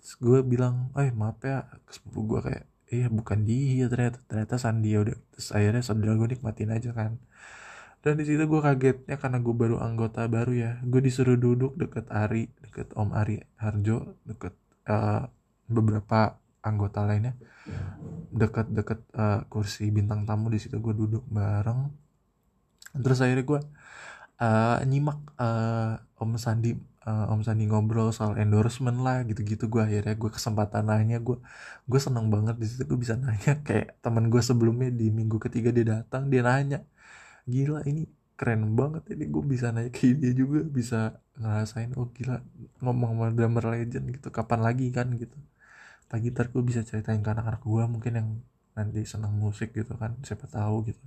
Terus 0.00 0.14
gue 0.20 0.38
bilang 0.44 0.92
eh 1.00 1.10
maaf 1.12 1.40
ya 1.44 1.66
sepupu 1.88 2.36
gue 2.36 2.40
kayak 2.46 2.64
iya 2.92 3.06
bukan 3.08 3.40
dia 3.48 3.88
ternyata. 3.88 4.20
Ternyata 4.28 4.54
Sandi 4.60 4.92
udah 4.94 5.16
terus 5.32 5.48
akhirnya 5.56 5.82
saudara 5.82 6.12
gue 6.20 6.28
nikmatin 6.36 6.70
aja 6.76 6.92
kan 6.92 7.16
dan 8.00 8.16
di 8.16 8.24
situ 8.24 8.48
gue 8.48 8.60
kagetnya 8.64 9.20
karena 9.20 9.38
gue 9.44 9.52
baru 9.52 9.76
anggota 9.76 10.24
baru 10.24 10.52
ya. 10.56 10.72
Gue 10.80 11.04
disuruh 11.04 11.36
duduk 11.36 11.76
deket 11.76 12.08
Ari 12.08 12.48
deket 12.64 12.96
Om 12.96 13.12
Ari 13.12 13.44
Harjo 13.60 14.16
deket 14.24 14.56
uh, 14.88 15.28
beberapa 15.68 16.40
anggota 16.64 17.04
lainnya. 17.04 17.36
Deket-deket 18.32 19.00
uh, 19.12 19.44
kursi 19.52 19.92
bintang 19.92 20.24
tamu 20.24 20.48
di 20.48 20.56
situ 20.56 20.80
gue 20.80 20.96
duduk 20.96 21.28
bareng. 21.28 21.92
Terus 22.96 23.20
akhirnya 23.20 23.44
gue 23.44 23.60
uh, 24.40 24.78
nyimak 24.88 25.20
uh, 25.36 26.00
Om 26.16 26.40
Sandi 26.40 26.72
uh, 27.04 27.28
Om 27.36 27.44
Sandi 27.44 27.68
ngobrol 27.68 28.16
soal 28.16 28.40
endorsement 28.40 28.96
lah 29.04 29.28
gitu-gitu 29.28 29.68
gue 29.68 29.84
akhirnya 29.84 30.16
gue 30.16 30.30
kesempatan 30.32 30.88
nanya 30.88 31.20
gue 31.20 31.36
gue 31.84 32.00
seneng 32.00 32.32
banget 32.32 32.56
di 32.56 32.64
situ 32.64 32.88
gue 32.88 32.96
bisa 32.96 33.20
nanya. 33.20 33.60
Kayak 33.68 34.00
teman 34.00 34.32
gue 34.32 34.40
sebelumnya 34.40 34.88
di 34.88 35.12
minggu 35.12 35.36
ketiga 35.36 35.68
dia 35.68 36.00
datang 36.00 36.32
dia 36.32 36.40
nanya 36.40 36.80
gila 37.54 37.80
ini 37.90 38.02
keren 38.38 38.62
banget 38.78 39.04
ini. 39.12 39.24
Gue 39.34 39.44
bisa 39.52 39.66
naik 39.76 39.92
ke 39.96 40.06
dia 40.20 40.32
juga 40.40 40.58
bisa 40.78 40.98
ngerasain 41.40 41.90
oh 42.00 42.08
gila 42.16 42.36
ngomong 42.84 43.10
sama 43.16 43.26
drummer 43.36 43.64
legend 43.74 44.06
gitu. 44.16 44.28
Kapan 44.38 44.60
lagi 44.66 44.86
kan 44.96 45.08
gitu. 45.22 45.36
Lagi 46.12 46.26
ntar 46.34 46.46
gue 46.54 46.62
bisa 46.70 46.80
ceritain 46.88 47.20
ke 47.24 47.30
anak-anak 47.34 47.62
gue 47.62 47.82
mungkin 47.94 48.12
yang 48.18 48.28
nanti 48.78 49.00
senang 49.12 49.34
musik 49.36 49.68
gitu 49.78 49.92
kan 50.00 50.12
siapa 50.26 50.46
tahu 50.56 50.76
gitu. 50.88 51.04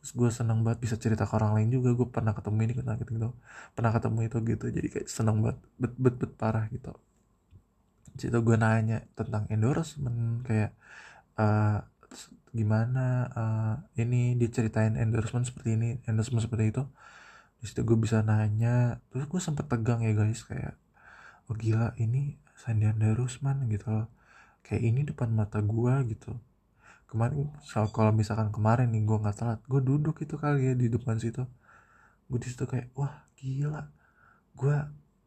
Terus 0.00 0.12
gue 0.20 0.30
senang 0.38 0.60
banget 0.64 0.78
bisa 0.84 0.96
cerita 1.00 1.24
ke 1.28 1.34
orang 1.38 1.52
lain 1.56 1.68
juga. 1.76 1.88
Gue 1.98 2.08
pernah 2.16 2.32
ketemu 2.36 2.58
ini 2.64 2.72
pernah 2.78 2.94
gitu, 3.00 3.10
gitu 3.16 3.30
pernah 3.76 3.90
ketemu 3.96 4.18
itu 4.28 4.36
gitu. 4.52 4.64
Jadi 4.76 4.88
kayak 4.92 5.08
senang 5.16 5.36
banget 5.44 5.58
bet 5.80 5.92
bet 6.00 6.14
bet 6.20 6.32
parah 6.40 6.64
gitu. 6.72 6.92
Situ 8.20 8.38
gue 8.46 8.56
nanya 8.56 9.02
tentang 9.18 9.44
endorsement 9.50 10.44
kayak 10.46 10.70
uh, 11.38 11.82
gimana 12.54 13.28
uh, 13.34 13.74
ini 13.98 14.38
diceritain 14.38 14.94
endorsement 14.94 15.46
seperti 15.46 15.74
ini 15.78 15.90
endorsement 16.06 16.44
seperti 16.46 16.64
itu. 16.70 16.82
Di 17.60 17.64
situ 17.70 17.80
gue 17.82 17.98
bisa 17.98 18.20
nanya 18.22 19.00
terus 19.10 19.26
gue 19.26 19.40
sempet 19.42 19.66
tegang 19.66 20.00
ya 20.04 20.12
guys 20.14 20.44
kayak 20.46 20.74
oh 21.50 21.56
gila 21.56 21.92
ini 22.00 22.38
Sandianda 22.54 23.12
Rusman 23.16 23.66
gitu 23.68 23.86
loh. 23.90 24.08
Kayak 24.64 24.82
ini 24.84 25.00
depan 25.04 25.28
mata 25.34 25.58
gue 25.60 25.94
gitu. 26.14 26.32
Kemarin 27.10 27.52
soal 27.62 27.90
kalau 27.92 28.10
misalkan 28.14 28.50
kemarin 28.54 28.90
nih 28.94 29.02
gue 29.04 29.18
nggak 29.22 29.36
telat 29.38 29.60
gue 29.66 29.80
duduk 29.82 30.16
itu 30.24 30.34
kali 30.38 30.70
ya 30.70 30.74
di 30.76 30.86
depan 30.88 31.18
situ. 31.18 31.44
Gue 32.30 32.38
di 32.40 32.48
situ 32.50 32.64
kayak 32.64 32.94
wah 32.96 33.26
gila 33.38 33.90
gue 34.54 34.76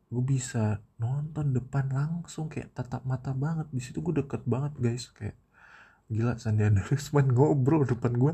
gue 0.07 0.23
bisa 0.23 0.79
nonton 1.03 1.51
depan 1.51 1.91
langsung 1.91 2.47
kayak 2.47 2.71
tatap 2.71 3.03
mata 3.03 3.35
banget. 3.35 3.67
Di 3.75 3.81
situ 3.83 3.99
gue 3.99 4.23
deket 4.23 4.47
banget 4.47 4.73
guys 4.79 5.11
kayak 5.11 5.35
gila 6.13 6.33
Sandiaga 6.43 6.81
Rusman 6.89 7.27
ngobrol 7.35 7.83
depan 7.91 8.13
gue 8.21 8.33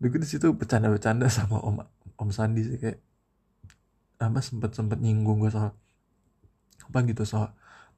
gue 0.00 0.20
di 0.24 0.28
situ 0.28 0.46
bercanda-bercanda 0.60 1.26
sama 1.32 1.56
om 1.68 1.76
om 2.20 2.28
Sandi 2.36 2.60
sih 2.68 2.76
kayak 2.82 2.98
apa 4.24 4.40
sempet 4.48 4.70
sempet 4.78 4.98
nyinggung 5.04 5.38
gue 5.42 5.50
soal 5.52 5.70
apa 6.88 6.98
gitu 7.10 7.24
soal 7.32 7.50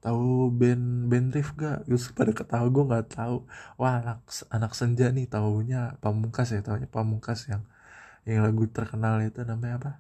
tahu 0.04 0.54
band 0.60 0.84
band 1.10 1.28
Riff 1.34 1.48
gak 1.58 1.76
terus 1.86 2.04
pada 2.18 2.32
ketawa 2.38 2.66
gue 2.74 2.84
nggak 2.90 3.06
tahu. 3.16 3.36
Wah 3.80 3.94
anak 4.00 4.18
anak 4.56 4.72
senja 4.78 5.04
nih 5.16 5.26
tahunya 5.34 5.98
pamungkas 6.02 6.48
ya 6.54 6.60
tahunya 6.66 6.88
pamungkas 6.96 7.40
yang 7.50 7.62
yang 8.28 8.40
lagu 8.46 8.62
terkenal 8.76 9.14
itu 9.26 9.40
namanya 9.50 9.74
apa? 9.80 9.90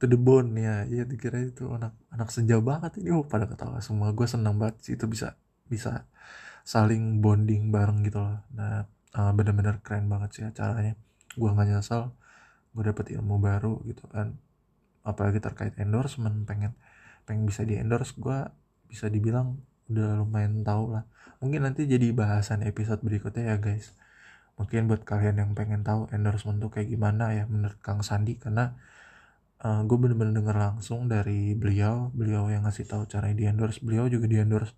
To 0.00 0.04
the 0.10 0.18
Bone 0.26 0.50
ya 0.66 0.84
iya 0.92 1.02
dikira 1.10 1.38
itu 1.50 1.62
anak 1.76 1.92
anak 2.14 2.28
senja 2.34 2.56
banget 2.68 2.92
ini. 3.00 3.08
Oh 3.16 3.24
pada 3.32 3.46
ketawa 3.50 3.78
semua. 3.86 4.08
Gue 4.18 4.26
senang 4.34 4.54
banget 4.60 4.76
sih 4.84 4.92
itu 4.98 5.06
bisa 5.14 5.28
bisa 5.72 5.90
saling 6.66 7.22
bonding 7.22 7.70
bareng 7.70 8.02
gitu 8.02 8.18
loh. 8.18 8.42
Nah 8.58 8.90
uh, 9.14 9.30
bener-bener 9.30 9.78
keren 9.86 10.10
banget 10.10 10.30
sih 10.34 10.42
acaranya. 10.42 10.98
Gue 11.38 11.50
nggak 11.54 11.66
nyesel 11.70 12.10
gue 12.74 12.82
dapet 12.84 13.14
ilmu 13.14 13.38
baru 13.38 13.80
gitu 13.86 14.04
kan. 14.10 14.34
Apalagi 15.06 15.38
terkait 15.38 15.78
endorsement 15.78 16.42
pengen 16.42 16.74
pengen 17.22 17.46
bisa 17.46 17.62
di 17.62 17.78
endorse 17.78 18.18
gue 18.18 18.38
bisa 18.90 19.06
dibilang 19.06 19.62
udah 19.86 20.18
lumayan 20.18 20.66
tau 20.66 20.90
lah. 20.90 21.06
Mungkin 21.38 21.62
nanti 21.62 21.86
jadi 21.86 22.10
bahasan 22.10 22.66
episode 22.66 22.98
berikutnya 23.06 23.54
ya 23.54 23.56
guys. 23.62 23.94
Mungkin 24.58 24.90
buat 24.90 25.06
kalian 25.06 25.38
yang 25.38 25.50
pengen 25.54 25.86
tahu 25.86 26.10
endorsement 26.10 26.58
tuh 26.58 26.74
kayak 26.74 26.90
gimana 26.90 27.30
ya 27.30 27.44
menurut 27.46 27.78
Kang 27.78 28.02
Sandi. 28.02 28.42
Karena 28.42 28.74
uh, 29.62 29.86
gue 29.86 29.96
bener-bener 30.02 30.34
denger 30.42 30.56
langsung 30.58 31.06
dari 31.06 31.54
beliau. 31.54 32.10
Beliau 32.10 32.50
yang 32.50 32.66
ngasih 32.66 32.90
tahu 32.90 33.06
cara 33.06 33.30
di 33.30 33.46
endorse 33.46 33.78
beliau 33.86 34.10
juga 34.10 34.26
di 34.26 34.42
endorse 34.42 34.74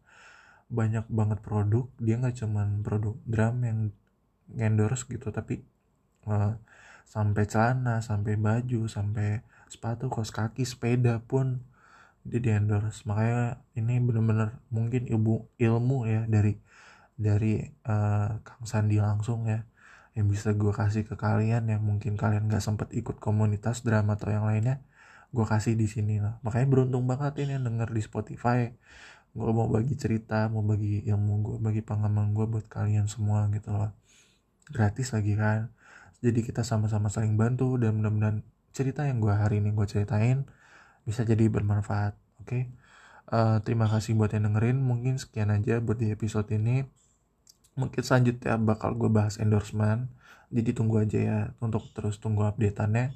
banyak 0.69 1.05
banget 1.09 1.39
produk 1.41 1.89
dia 1.97 2.21
nggak 2.21 2.37
cuman 2.45 2.85
produk 2.85 3.17
drum 3.25 3.57
yang 3.65 3.79
endorse 4.57 5.05
gitu 5.09 5.33
tapi 5.33 5.65
uh, 6.29 6.57
sampai 7.09 7.45
celana 7.49 8.05
sampai 8.05 8.37
baju 8.37 8.85
sampai 8.85 9.41
sepatu 9.69 10.13
kaos 10.13 10.33
kaki 10.33 10.65
sepeda 10.65 11.21
pun 11.25 11.65
dia 12.29 12.41
di 12.45 12.51
endorse. 12.53 13.05
Makanya 13.09 13.65
ini 13.79 14.01
bener-bener 14.05 14.61
mungkin 14.69 15.09
ilmu 15.09 15.49
ilmu 15.57 15.99
ya 16.05 16.29
dari 16.29 16.61
dari 17.19 17.65
uh, 17.89 18.39
Kang 18.45 18.65
Sandi 18.69 19.01
langsung 19.01 19.49
ya 19.49 19.65
yang 20.17 20.27
bisa 20.29 20.53
gue 20.53 20.73
kasih 20.75 21.07
ke 21.07 21.15
kalian 21.15 21.71
yang 21.71 21.83
mungkin 21.85 22.19
kalian 22.19 22.51
nggak 22.51 22.63
sempet 22.65 22.91
ikut 22.93 23.23
komunitas 23.23 23.87
drama 23.87 24.19
atau 24.19 24.35
yang 24.35 24.47
lainnya 24.51 24.83
gue 25.33 25.45
kasih 25.45 25.75
di 25.77 25.87
sini 25.89 26.21
lah. 26.25 26.41
Makanya 26.45 26.67
beruntung 26.73 27.05
banget 27.09 27.37
ini 27.45 27.57
yang 27.57 27.65
denger 27.69 27.89
di 27.93 28.03
Spotify 28.05 28.73
gue 29.39 29.51
mau 29.55 29.71
bagi 29.71 29.95
cerita 29.95 30.51
mau 30.51 30.67
bagi 30.67 31.07
ilmu 31.07 31.35
gue 31.47 31.57
bagi 31.63 31.83
pengalaman 31.87 32.35
gue 32.35 32.47
buat 32.51 32.67
kalian 32.67 33.07
semua 33.07 33.47
gitu 33.55 33.71
loh. 33.71 33.95
Gratis 34.75 35.15
lagi 35.15 35.39
kan? 35.39 35.71
Jadi 36.19 36.43
kita 36.43 36.67
sama-sama 36.67 37.09
saling 37.09 37.39
bantu 37.39 37.79
dan 37.79 38.03
mudah-mudahan 38.03 38.43
cerita 38.75 39.07
yang 39.07 39.23
gue 39.23 39.31
hari 39.33 39.63
ini 39.63 39.71
gue 39.71 39.87
ceritain 39.87 40.43
bisa 41.07 41.23
jadi 41.23 41.47
bermanfaat 41.47 42.19
oke? 42.43 42.49
Okay? 42.51 42.63
uh, 43.33 43.57
eh, 43.57 43.59
terima 43.65 43.87
kasih 43.89 44.17
buat 44.17 44.33
yang 44.33 44.49
dengerin. 44.51 44.79
Mungkin 44.81 45.21
sekian 45.21 45.53
aja 45.53 45.81
buat 45.81 45.99
di 46.01 46.13
episode 46.13 46.49
ini. 46.53 46.85
Mungkin 47.79 48.03
selanjutnya 48.03 48.59
bakal 48.59 48.99
gue 48.99 49.11
bahas 49.13 49.39
endorsement. 49.39 50.11
Jadi 50.49 50.71
tunggu 50.75 51.05
aja 51.05 51.19
ya 51.21 51.39
untuk 51.61 51.85
terus 51.93 52.19
tunggu 52.19 52.49
updateannya. 52.49 53.15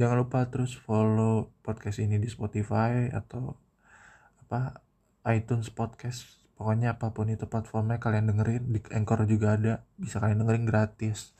Jangan 0.00 0.16
lupa 0.24 0.48
terus 0.48 0.72
follow 0.72 1.52
podcast 1.60 2.00
ini 2.00 2.16
di 2.16 2.28
Spotify 2.32 3.12
atau 3.12 3.60
apa 4.48 4.80
iTunes 5.26 5.70
podcast. 5.70 6.26
Pokoknya 6.58 6.94
apa 6.94 7.10
pun 7.10 7.26
itu 7.30 7.46
platformnya 7.46 7.98
kalian 7.98 8.30
dengerin 8.30 8.62
di 8.70 8.78
Anchor 8.94 9.26
juga 9.26 9.58
ada. 9.58 9.74
Bisa 9.98 10.22
kalian 10.22 10.42
dengerin 10.42 10.66
gratis. 10.66 11.34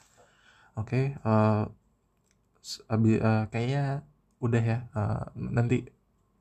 Oke 0.73 1.15
okay, 1.21 1.29
uh, 1.29 1.69
uh, 2.91 3.45
kayaknya 3.51 4.07
udah 4.43 4.63
ya. 4.63 4.79
Uh, 4.95 5.25
nanti 5.37 5.87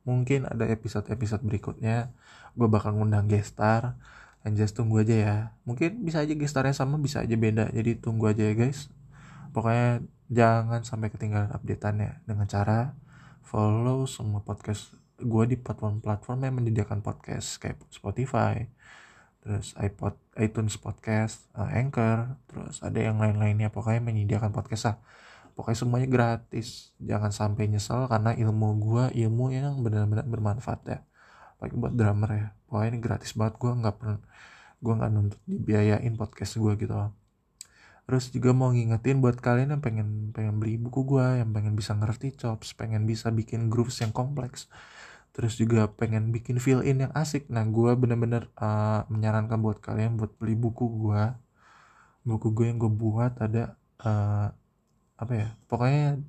mungkin 0.07 0.49
ada 0.49 0.65
episode-episode 0.65 1.45
berikutnya. 1.45 2.13
Gue 2.57 2.67
bakal 2.69 2.97
ngundang 2.97 3.29
gestar 3.29 3.97
dan 4.41 4.51
just 4.57 4.73
tunggu 4.73 5.05
aja 5.05 5.15
ya. 5.15 5.37
Mungkin 5.67 6.01
bisa 6.01 6.25
aja 6.25 6.33
gestarnya 6.33 6.73
sama 6.73 6.97
bisa 6.97 7.21
aja 7.21 7.35
beda. 7.37 7.69
Jadi 7.69 8.01
tunggu 8.01 8.31
aja 8.31 8.41
ya 8.41 8.53
guys. 8.57 8.89
Pokoknya 9.53 10.01
jangan 10.31 10.81
sampai 10.87 11.11
ketinggalan 11.11 11.51
updateannya 11.51 12.23
dengan 12.23 12.47
cara 12.47 12.95
follow 13.43 14.07
semua 14.07 14.41
podcast 14.41 15.00
gue 15.21 15.43
di 15.47 15.57
platform-platform 15.57 16.39
yang 16.45 16.55
menyediakan 16.57 16.99
podcast 17.05 17.61
kayak 17.61 17.79
Spotify 17.93 18.65
terus 19.41 19.73
iPod 19.73 20.21
iTunes 20.37 20.77
podcast 20.77 21.49
uh, 21.57 21.65
Anchor 21.65 22.37
terus 22.45 22.79
ada 22.85 22.99
yang 23.01 23.17
lain-lainnya. 23.17 23.73
Pokoknya 23.73 24.01
menyediakan 24.05 24.53
podcast 24.53 24.83
lah. 24.93 24.97
Pokoknya 25.57 25.77
semuanya 25.81 26.07
gratis. 26.07 26.93
Jangan 27.01 27.33
sampai 27.33 27.67
nyesel 27.67 28.05
karena 28.05 28.37
ilmu 28.37 28.77
gue 28.77 29.03
ilmu 29.25 29.51
yang 29.51 29.81
benar-benar 29.81 30.25
bermanfaat 30.29 30.81
ya. 30.87 30.99
Apalagi 31.57 31.75
buat 31.75 31.93
drummer 31.97 32.29
ya. 32.31 32.47
Pokoknya 32.69 32.89
ini 32.93 32.99
gratis 33.01 33.31
banget. 33.33 33.55
Gue 33.57 33.71
nggak 33.81 33.95
pernah 33.97 34.19
gue 34.81 34.93
nggak 34.97 35.11
nuntut 35.13 35.41
dibiayain 35.45 36.13
podcast 36.17 36.53
gue 36.61 36.73
gitu 36.77 36.93
loh. 36.93 37.11
Terus 38.05 38.33
juga 38.33 38.49
mau 38.53 38.73
ngingetin 38.73 39.21
buat 39.21 39.37
kalian 39.41 39.77
yang 39.77 39.81
pengen 39.81 40.33
pengen 40.33 40.57
beli 40.57 40.77
buku 40.77 41.05
gue 41.05 41.41
yang 41.41 41.53
pengen 41.53 41.77
bisa 41.77 41.93
ngerti 41.93 42.33
chops 42.33 42.73
pengen 42.73 43.05
bisa 43.05 43.29
bikin 43.29 43.69
grooves 43.69 44.01
yang 44.01 44.09
kompleks 44.09 44.67
terus 45.31 45.55
juga 45.55 45.87
pengen 45.99 46.31
bikin 46.35 46.59
fill 46.59 46.83
in 46.83 47.07
yang 47.07 47.13
asik. 47.15 47.47
Nah 47.47 47.63
gue 47.67 47.91
bener-bener 47.95 48.51
uh, 48.59 49.07
menyarankan 49.07 49.59
buat 49.63 49.79
kalian 49.79 50.19
buat 50.19 50.35
beli 50.39 50.55
buku 50.59 50.85
gue 51.07 51.23
buku 52.21 52.47
gue 52.53 52.65
yang 52.69 52.77
gue 52.77 52.91
buat 52.91 53.33
ada 53.41 53.79
uh, 54.05 54.53
apa 55.17 55.33
ya 55.33 55.47
pokoknya 55.65 56.21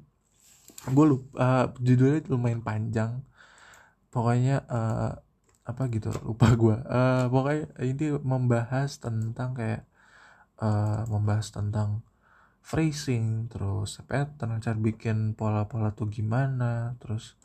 gue 0.88 1.07
lupa 1.07 1.29
uh, 1.38 1.67
judulnya 1.83 2.21
lumayan 2.31 2.62
panjang. 2.65 3.12
Pokoknya 4.12 4.62
uh, 4.69 5.17
apa 5.62 5.83
gitu 5.95 6.11
lupa 6.27 6.51
gue 6.59 6.75
uh, 6.75 7.31
pokoknya 7.31 7.71
ini 7.87 8.19
membahas 8.19 8.99
tentang 8.99 9.55
kayak 9.55 9.87
uh, 10.59 11.07
membahas 11.07 11.55
tentang 11.55 12.03
phrasing 12.62 13.47
terus 13.47 14.03
pattern 14.07 14.59
cara 14.59 14.79
bikin 14.79 15.38
pola-pola 15.38 15.95
tuh 15.95 16.11
gimana 16.11 16.99
terus 16.99 17.38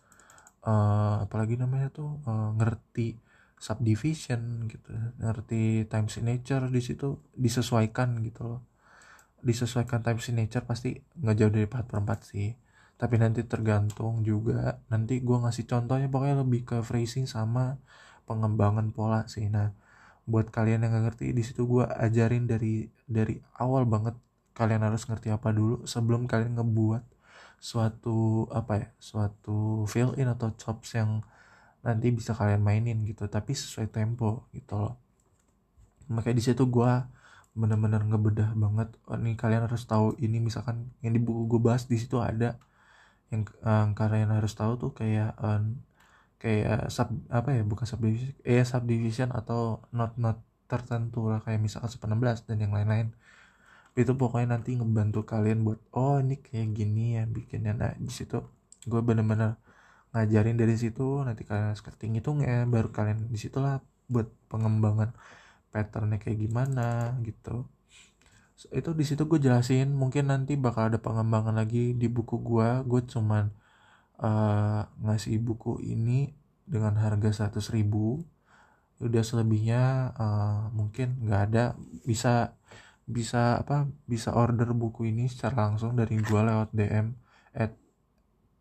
uh, 0.67 1.23
apalagi 1.23 1.56
namanya 1.56 1.88
tuh 1.89 2.19
uh, 2.27 2.51
ngerti 2.60 3.15
subdivision 3.58 4.69
gitu 4.69 4.93
ngerti 5.17 5.89
time 5.89 6.08
signature 6.13 6.69
di 6.69 6.82
situ 6.84 7.17
disesuaikan 7.34 8.19
gitu 8.21 8.41
loh. 8.45 8.62
Disesuaikan 9.41 10.03
time 10.06 10.19
signature 10.21 10.65
pasti 10.67 10.93
nggak 10.93 11.36
jauh 11.39 11.51
dari 11.53 11.65
4 11.65 11.89
per 11.89 11.97
4 12.03 12.30
sih. 12.32 12.49
Tapi 12.97 13.15
nanti 13.21 13.41
tergantung 13.45 14.21
juga 14.25 14.82
nanti 14.91 15.21
gue 15.21 15.38
ngasih 15.38 15.65
contohnya 15.69 16.08
pokoknya 16.12 16.43
lebih 16.43 16.62
ke 16.65 16.77
phrasing 16.82 17.25
sama 17.30 17.80
pengembangan 18.30 18.91
pola 18.93 19.25
sih. 19.30 19.47
Nah 19.49 19.71
buat 20.27 20.51
kalian 20.51 20.84
yang 20.84 20.91
gak 20.91 21.15
ngerti 21.15 21.32
di 21.32 21.39
situ 21.39 21.63
gue 21.63 21.88
ajarin 21.88 22.45
dari 22.51 22.84
dari 23.08 23.39
awal 23.63 23.88
banget 23.88 24.19
kalian 24.51 24.84
harus 24.84 25.08
ngerti 25.08 25.32
apa 25.32 25.56
dulu 25.56 25.88
sebelum 25.88 26.27
kalian 26.27 26.60
ngebuat 26.60 27.03
suatu 27.58 28.46
apa 28.54 28.74
ya 28.78 28.88
suatu 29.02 29.84
fill 29.89 30.13
in 30.22 30.30
atau 30.30 30.54
chops 30.54 30.93
yang 30.93 31.26
nanti 31.82 32.13
bisa 32.13 32.38
kalian 32.38 32.62
mainin 32.62 33.02
gitu 33.10 33.26
tapi 33.30 33.54
sesuai 33.58 33.89
tempo 33.89 34.46
gitu 34.54 34.78
loh. 34.78 34.96
Makanya 36.12 36.38
di 36.39 36.43
situ 36.46 36.63
gue 36.70 36.91
bener-bener 37.58 38.06
ngebedah 38.06 38.54
banget 38.54 38.89
oh, 39.10 39.17
nih 39.17 39.34
kalian 39.34 39.65
harus 39.65 39.84
tahu 39.89 40.13
ini 40.22 40.38
misalkan 40.38 40.93
yang 41.02 41.17
di 41.17 41.22
buku 41.22 41.58
gue 41.58 41.62
bahas 41.63 41.89
di 41.89 41.98
situ 42.00 42.22
ada. 42.22 42.60
Yang 43.34 43.52
um, 43.65 43.91
kalian 43.98 44.30
harus 44.32 44.54
tahu 44.56 44.80
tuh 44.80 44.91
kayak 44.96 45.36
um, 45.41 45.82
kayak 46.38 46.93
sub 46.93 47.10
apa 47.34 47.50
ya 47.58 47.63
bukan 47.65 47.86
subdivision 47.89 48.34
eh 48.46 48.62
subdivision 48.62 49.30
atau 49.34 49.82
not 49.89 50.13
not 50.22 50.38
tertentu 50.70 51.32
lah 51.32 51.41
kayak 51.41 51.60
misalkan 51.63 51.89
16 51.89 52.46
dan 52.46 52.58
yang 52.62 52.74
lain-lain 52.76 53.15
itu 53.97 54.13
pokoknya 54.13 54.47
nanti 54.55 54.77
ngebantu 54.77 55.25
kalian 55.25 55.65
buat 55.65 55.79
oh 55.97 56.21
ini 56.21 56.38
kayak 56.45 56.69
gini 56.77 57.17
ya 57.17 57.23
bikinnya. 57.25 57.73
Nah 57.73 57.91
di 57.97 58.13
situ 58.13 58.38
gue 58.86 59.01
bener-bener 59.01 59.57
ngajarin 60.13 60.55
dari 60.62 60.75
situ 60.77 61.25
nanti 61.25 61.43
kalian 61.49 61.73
skirting 61.73 62.21
ya 62.45 62.63
baru 62.69 62.89
kalian 62.93 63.27
di 63.33 63.39
situlah 63.41 63.81
buat 64.07 64.29
pengembangan 64.53 65.17
patternnya 65.73 66.21
kayak 66.21 66.39
gimana 66.45 67.17
gitu. 67.25 67.65
Itu 68.69 68.93
di 68.93 69.05
situ 69.05 69.25
gue 69.25 69.39
jelasin 69.41 69.93
mungkin 69.97 70.29
nanti 70.29 70.53
bakal 70.57 70.93
ada 70.93 70.99
pengembangan 71.01 71.57
lagi 71.57 71.97
di 71.97 72.07
buku 72.10 72.38
gue 72.41 72.69
gue 72.86 73.01
cuman 73.13 73.49
uh, 74.21 74.81
ngasih 75.03 75.41
buku 75.41 75.81
ini 75.81 76.38
dengan 76.69 76.93
harga 77.01 77.49
100 77.49 77.73
ribu. 77.73 78.21
Udah 79.01 79.21
selebihnya 79.25 80.13
uh, 80.17 80.69
mungkin 80.73 81.21
nggak 81.25 81.41
ada 81.49 81.63
bisa 82.05 82.57
bisa 83.08 83.63
apa 83.63 83.88
bisa 84.04 84.36
order 84.36 84.76
buku 84.76 85.08
ini 85.08 85.32
secara 85.32 85.72
langsung 85.72 85.96
dari 85.96 86.20
gue 86.20 86.41
lewat 86.43 86.76
DM 86.76 87.15
at 87.56 87.72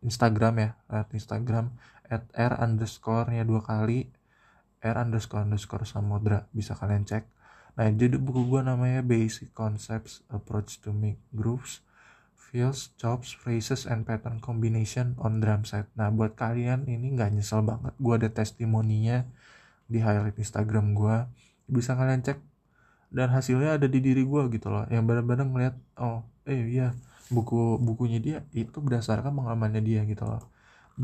Instagram 0.06 0.54
ya 0.62 0.70
lewat 0.86 1.08
Instagram 1.18 1.74
at 2.06 2.30
r 2.30 2.54
underscore 2.62 3.34
nya 3.34 3.42
dua 3.42 3.66
kali 3.66 4.06
r 4.86 4.96
underscore 5.02 5.42
underscore 5.42 5.82
samudra 5.82 6.46
bisa 6.54 6.78
kalian 6.78 7.02
cek. 7.02 7.26
Nah 7.74 7.90
jadi 7.90 8.16
buku 8.16 8.46
gue 8.46 8.62
namanya 8.62 9.02
Basic 9.02 9.50
Concepts 9.50 10.22
Approach 10.30 10.78
to 10.80 10.94
Make 10.94 11.20
Grooves 11.34 11.82
Feels, 12.38 12.94
Chops, 12.94 13.34
Phrases, 13.34 13.84
and 13.90 14.06
Pattern 14.06 14.38
Combination 14.38 15.18
on 15.18 15.42
Drum 15.42 15.66
Set. 15.66 15.90
Nah 15.98 16.14
buat 16.14 16.38
kalian 16.38 16.86
ini 16.86 17.18
nggak 17.18 17.34
nyesel 17.34 17.66
banget 17.66 17.98
gue 17.98 18.14
ada 18.14 18.30
testimoninya 18.30 19.26
di 19.90 19.98
highlight 19.98 20.38
Instagram 20.38 20.94
gue 20.94 21.16
bisa 21.66 21.98
kalian 21.98 22.22
cek 22.22 22.38
dan 23.16 23.28
hasilnya 23.36 23.80
ada 23.80 23.88
di 23.88 24.00
diri 24.04 24.22
gue 24.28 24.42
gitu 24.52 24.68
loh. 24.68 24.84
Yang 24.92 25.04
benar-benar 25.08 25.46
ngeliat 25.48 25.74
oh 26.04 26.20
eh 26.44 26.60
iya 26.76 26.88
buku 27.32 27.80
bukunya 27.80 28.18
dia 28.26 28.38
itu 28.52 28.78
berdasarkan 28.84 29.32
pengalamannya 29.32 29.80
dia 29.80 30.00
gitu 30.04 30.24
loh. 30.28 30.42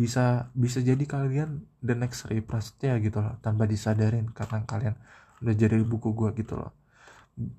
Bisa 0.01 0.53
bisa 0.53 0.79
jadi 0.85 1.05
kalian 1.15 1.65
the 1.81 1.95
next 1.97 2.29
Ray 2.29 2.45
Prasetya 2.45 3.01
gitu 3.01 3.19
loh 3.25 3.35
tanpa 3.45 3.65
disadarin 3.73 4.29
karena 4.37 4.59
kalian 4.69 4.95
udah 5.41 5.55
jadi 5.57 5.81
buku 5.93 6.09
gue 6.13 6.31
gitu 6.41 6.55
loh. 6.61 6.73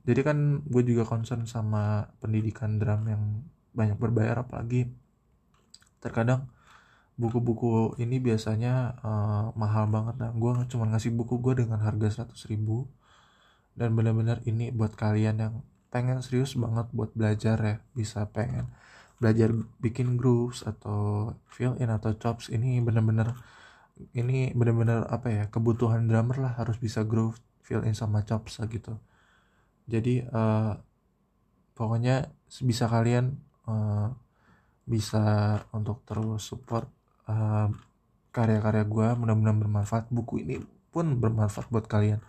Jadi 0.07 0.21
kan 0.21 0.37
gue 0.69 0.83
juga 0.85 1.03
concern 1.09 1.49
sama 1.49 2.13
pendidikan 2.21 2.77
drum 2.77 3.01
yang 3.09 3.23
banyak 3.73 3.97
berbayar 3.97 4.45
apalagi 4.45 4.85
terkadang 5.97 6.45
buku-buku 7.17 7.97
ini 8.01 8.21
biasanya 8.21 8.73
uh, 9.01 9.45
mahal 9.57 9.89
banget. 9.89 10.15
Nah 10.21 10.31
gue 10.33 10.51
cuma 10.69 10.85
ngasih 10.93 11.09
buku 11.13 11.41
gue 11.41 11.65
dengan 11.65 11.81
harga 11.81 12.25
100 12.25 12.51
ribu 12.53 12.85
dan 13.73 13.97
benar-benar 13.97 14.41
ini 14.45 14.69
buat 14.69 14.93
kalian 14.93 15.35
yang 15.41 15.53
pengen 15.93 16.21
serius 16.25 16.57
banget 16.57 16.89
buat 16.93 17.13
belajar 17.13 17.57
ya 17.61 17.75
bisa 17.93 18.25
pengen 18.33 18.69
belajar 19.21 19.53
bikin 19.79 20.17
grooves 20.17 20.65
atau 20.65 21.31
fill 21.47 21.77
in 21.77 21.89
atau 21.93 22.11
chops 22.17 22.49
ini 22.49 22.81
bener-bener 22.81 23.37
ini 24.17 24.51
bener-bener 24.57 25.05
apa 25.07 25.27
ya 25.29 25.43
kebutuhan 25.53 26.09
drummer 26.09 26.37
lah 26.41 26.53
harus 26.57 26.81
bisa 26.81 27.05
groove 27.05 27.37
fill 27.61 27.85
in 27.85 27.95
sama 27.95 28.25
chops 28.25 28.59
lah 28.59 28.67
gitu. 28.67 28.97
Jadi 29.87 30.25
uh, 30.27 30.75
pokoknya 31.77 32.27
bisa 32.63 32.85
kalian 32.89 33.37
uh, 33.69 34.11
bisa 34.83 35.23
untuk 35.71 36.03
terus 36.03 36.43
support 36.43 36.89
uh, 37.29 37.71
karya-karya 38.35 38.83
gue 38.83 39.07
mudah-mudahan 39.15 39.59
bermanfaat. 39.61 40.05
Buku 40.11 40.43
ini 40.43 40.59
pun 40.91 41.21
bermanfaat 41.21 41.71
buat 41.71 41.87
kalian 41.87 42.19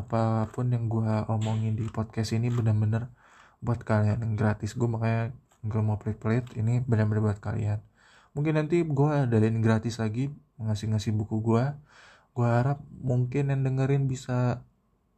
apa 0.00 0.50
pun 0.54 0.66
yang 0.74 0.84
gue 0.92 1.10
omongin 1.30 1.72
di 1.78 1.86
podcast 1.96 2.30
ini 2.36 2.48
benar-benar 2.50 3.10
buat 3.64 3.80
kalian 3.88 4.18
yang 4.24 4.34
gratis. 4.40 4.70
Gue 4.78 4.88
makanya 4.90 5.32
gue 5.64 5.80
mau 5.86 5.96
pelit-pelit 6.00 6.44
ini 6.60 6.82
benar-benar 6.90 7.22
buat 7.32 7.40
kalian. 7.46 7.78
Mungkin 8.34 8.54
nanti 8.58 8.76
gue 8.84 9.08
adain 9.24 9.56
gratis 9.64 9.96
lagi 10.02 10.30
ngasih-ngasih 10.58 11.12
buku 11.18 11.36
gue 11.42 11.64
gue 12.34 12.48
harap 12.56 12.78
mungkin 13.10 13.50
yang 13.54 13.62
dengerin 13.62 14.04
bisa 14.10 14.66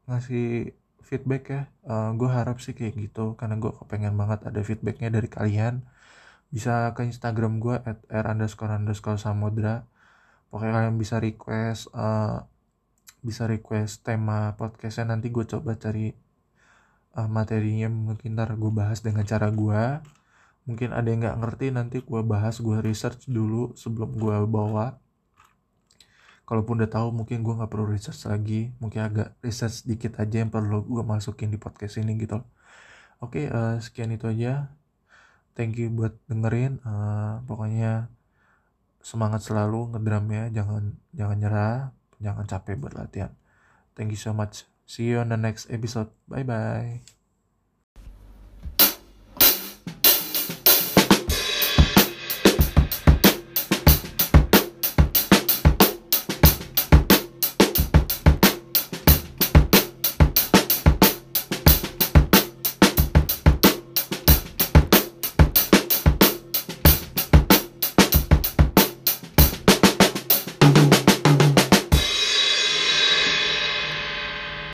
ngasih 0.08 0.76
feedback 1.08 1.42
ya. 1.54 1.62
Uh, 1.88 2.10
gue 2.18 2.28
harap 2.28 2.56
sih 2.64 2.74
kayak 2.76 2.94
gitu 3.00 3.34
karena 3.40 3.56
gue 3.62 3.72
kepengen 3.72 4.14
banget 4.20 4.40
ada 4.48 4.60
feedbacknya 4.60 5.08
dari 5.16 5.28
kalian. 5.32 5.74
Bisa 6.54 6.92
ke 6.96 7.02
instagram 7.08 7.58
gue 7.64 7.76
at 7.90 7.98
r 8.12 8.26
underscore 8.32 8.72
underscore 8.76 9.18
samudra. 9.18 9.88
Pokoknya 10.50 10.72
kalian 10.76 10.96
bisa 11.02 11.16
request 11.18 11.90
uh, 11.96 12.44
bisa 13.24 13.48
request 13.48 14.04
tema 14.06 14.52
podcastnya. 14.60 15.12
Nanti 15.16 15.32
gue 15.32 15.44
coba 15.48 15.76
cari 15.76 16.12
uh, 17.16 17.28
materinya 17.28 17.88
mungkin 17.88 18.36
ntar 18.36 18.54
gue 18.60 18.72
bahas 18.72 19.00
dengan 19.00 19.24
cara 19.24 19.48
gue 19.48 19.82
mungkin 20.66 20.90
ada 20.90 21.06
yang 21.06 21.22
nggak 21.22 21.38
ngerti 21.40 21.66
nanti 21.70 21.96
gue 22.02 22.22
bahas 22.26 22.58
gue 22.58 22.78
research 22.82 23.30
dulu 23.30 23.72
sebelum 23.78 24.18
gue 24.18 24.36
bawa. 24.50 24.98
Kalaupun 26.46 26.78
udah 26.82 26.90
tahu 26.90 27.08
mungkin 27.14 27.42
gue 27.42 27.54
nggak 27.58 27.70
perlu 27.70 27.86
research 27.90 28.26
lagi. 28.30 28.70
Mungkin 28.82 29.00
agak 29.02 29.28
research 29.42 29.86
sedikit 29.86 30.18
aja 30.22 30.42
yang 30.42 30.50
perlu 30.50 30.82
gue 30.86 31.02
masukin 31.06 31.50
di 31.54 31.58
podcast 31.58 31.98
ini 32.02 32.18
gitu. 32.18 32.42
Oke 33.22 33.46
okay, 33.46 33.54
uh, 33.54 33.78
sekian 33.82 34.10
itu 34.14 34.26
aja. 34.30 34.70
Thank 35.56 35.80
you 35.80 35.88
buat 35.90 36.18
dengerin. 36.28 36.82
Uh, 36.84 37.42
pokoknya 37.48 38.10
semangat 39.06 39.46
selalu 39.46 39.94
ngedram 39.94 40.26
ya 40.34 40.44
jangan 40.50 40.98
jangan 41.14 41.36
nyerah 41.38 41.78
jangan 42.22 42.48
capek 42.48 42.78
buat 42.80 42.94
latihan. 42.96 43.32
Thank 43.96 44.12
you 44.12 44.20
so 44.20 44.36
much. 44.36 44.68
See 44.86 45.08
you 45.08 45.20
on 45.20 45.32
the 45.32 45.40
next 45.40 45.72
episode. 45.72 46.12
Bye 46.28 46.46
bye 46.46 47.15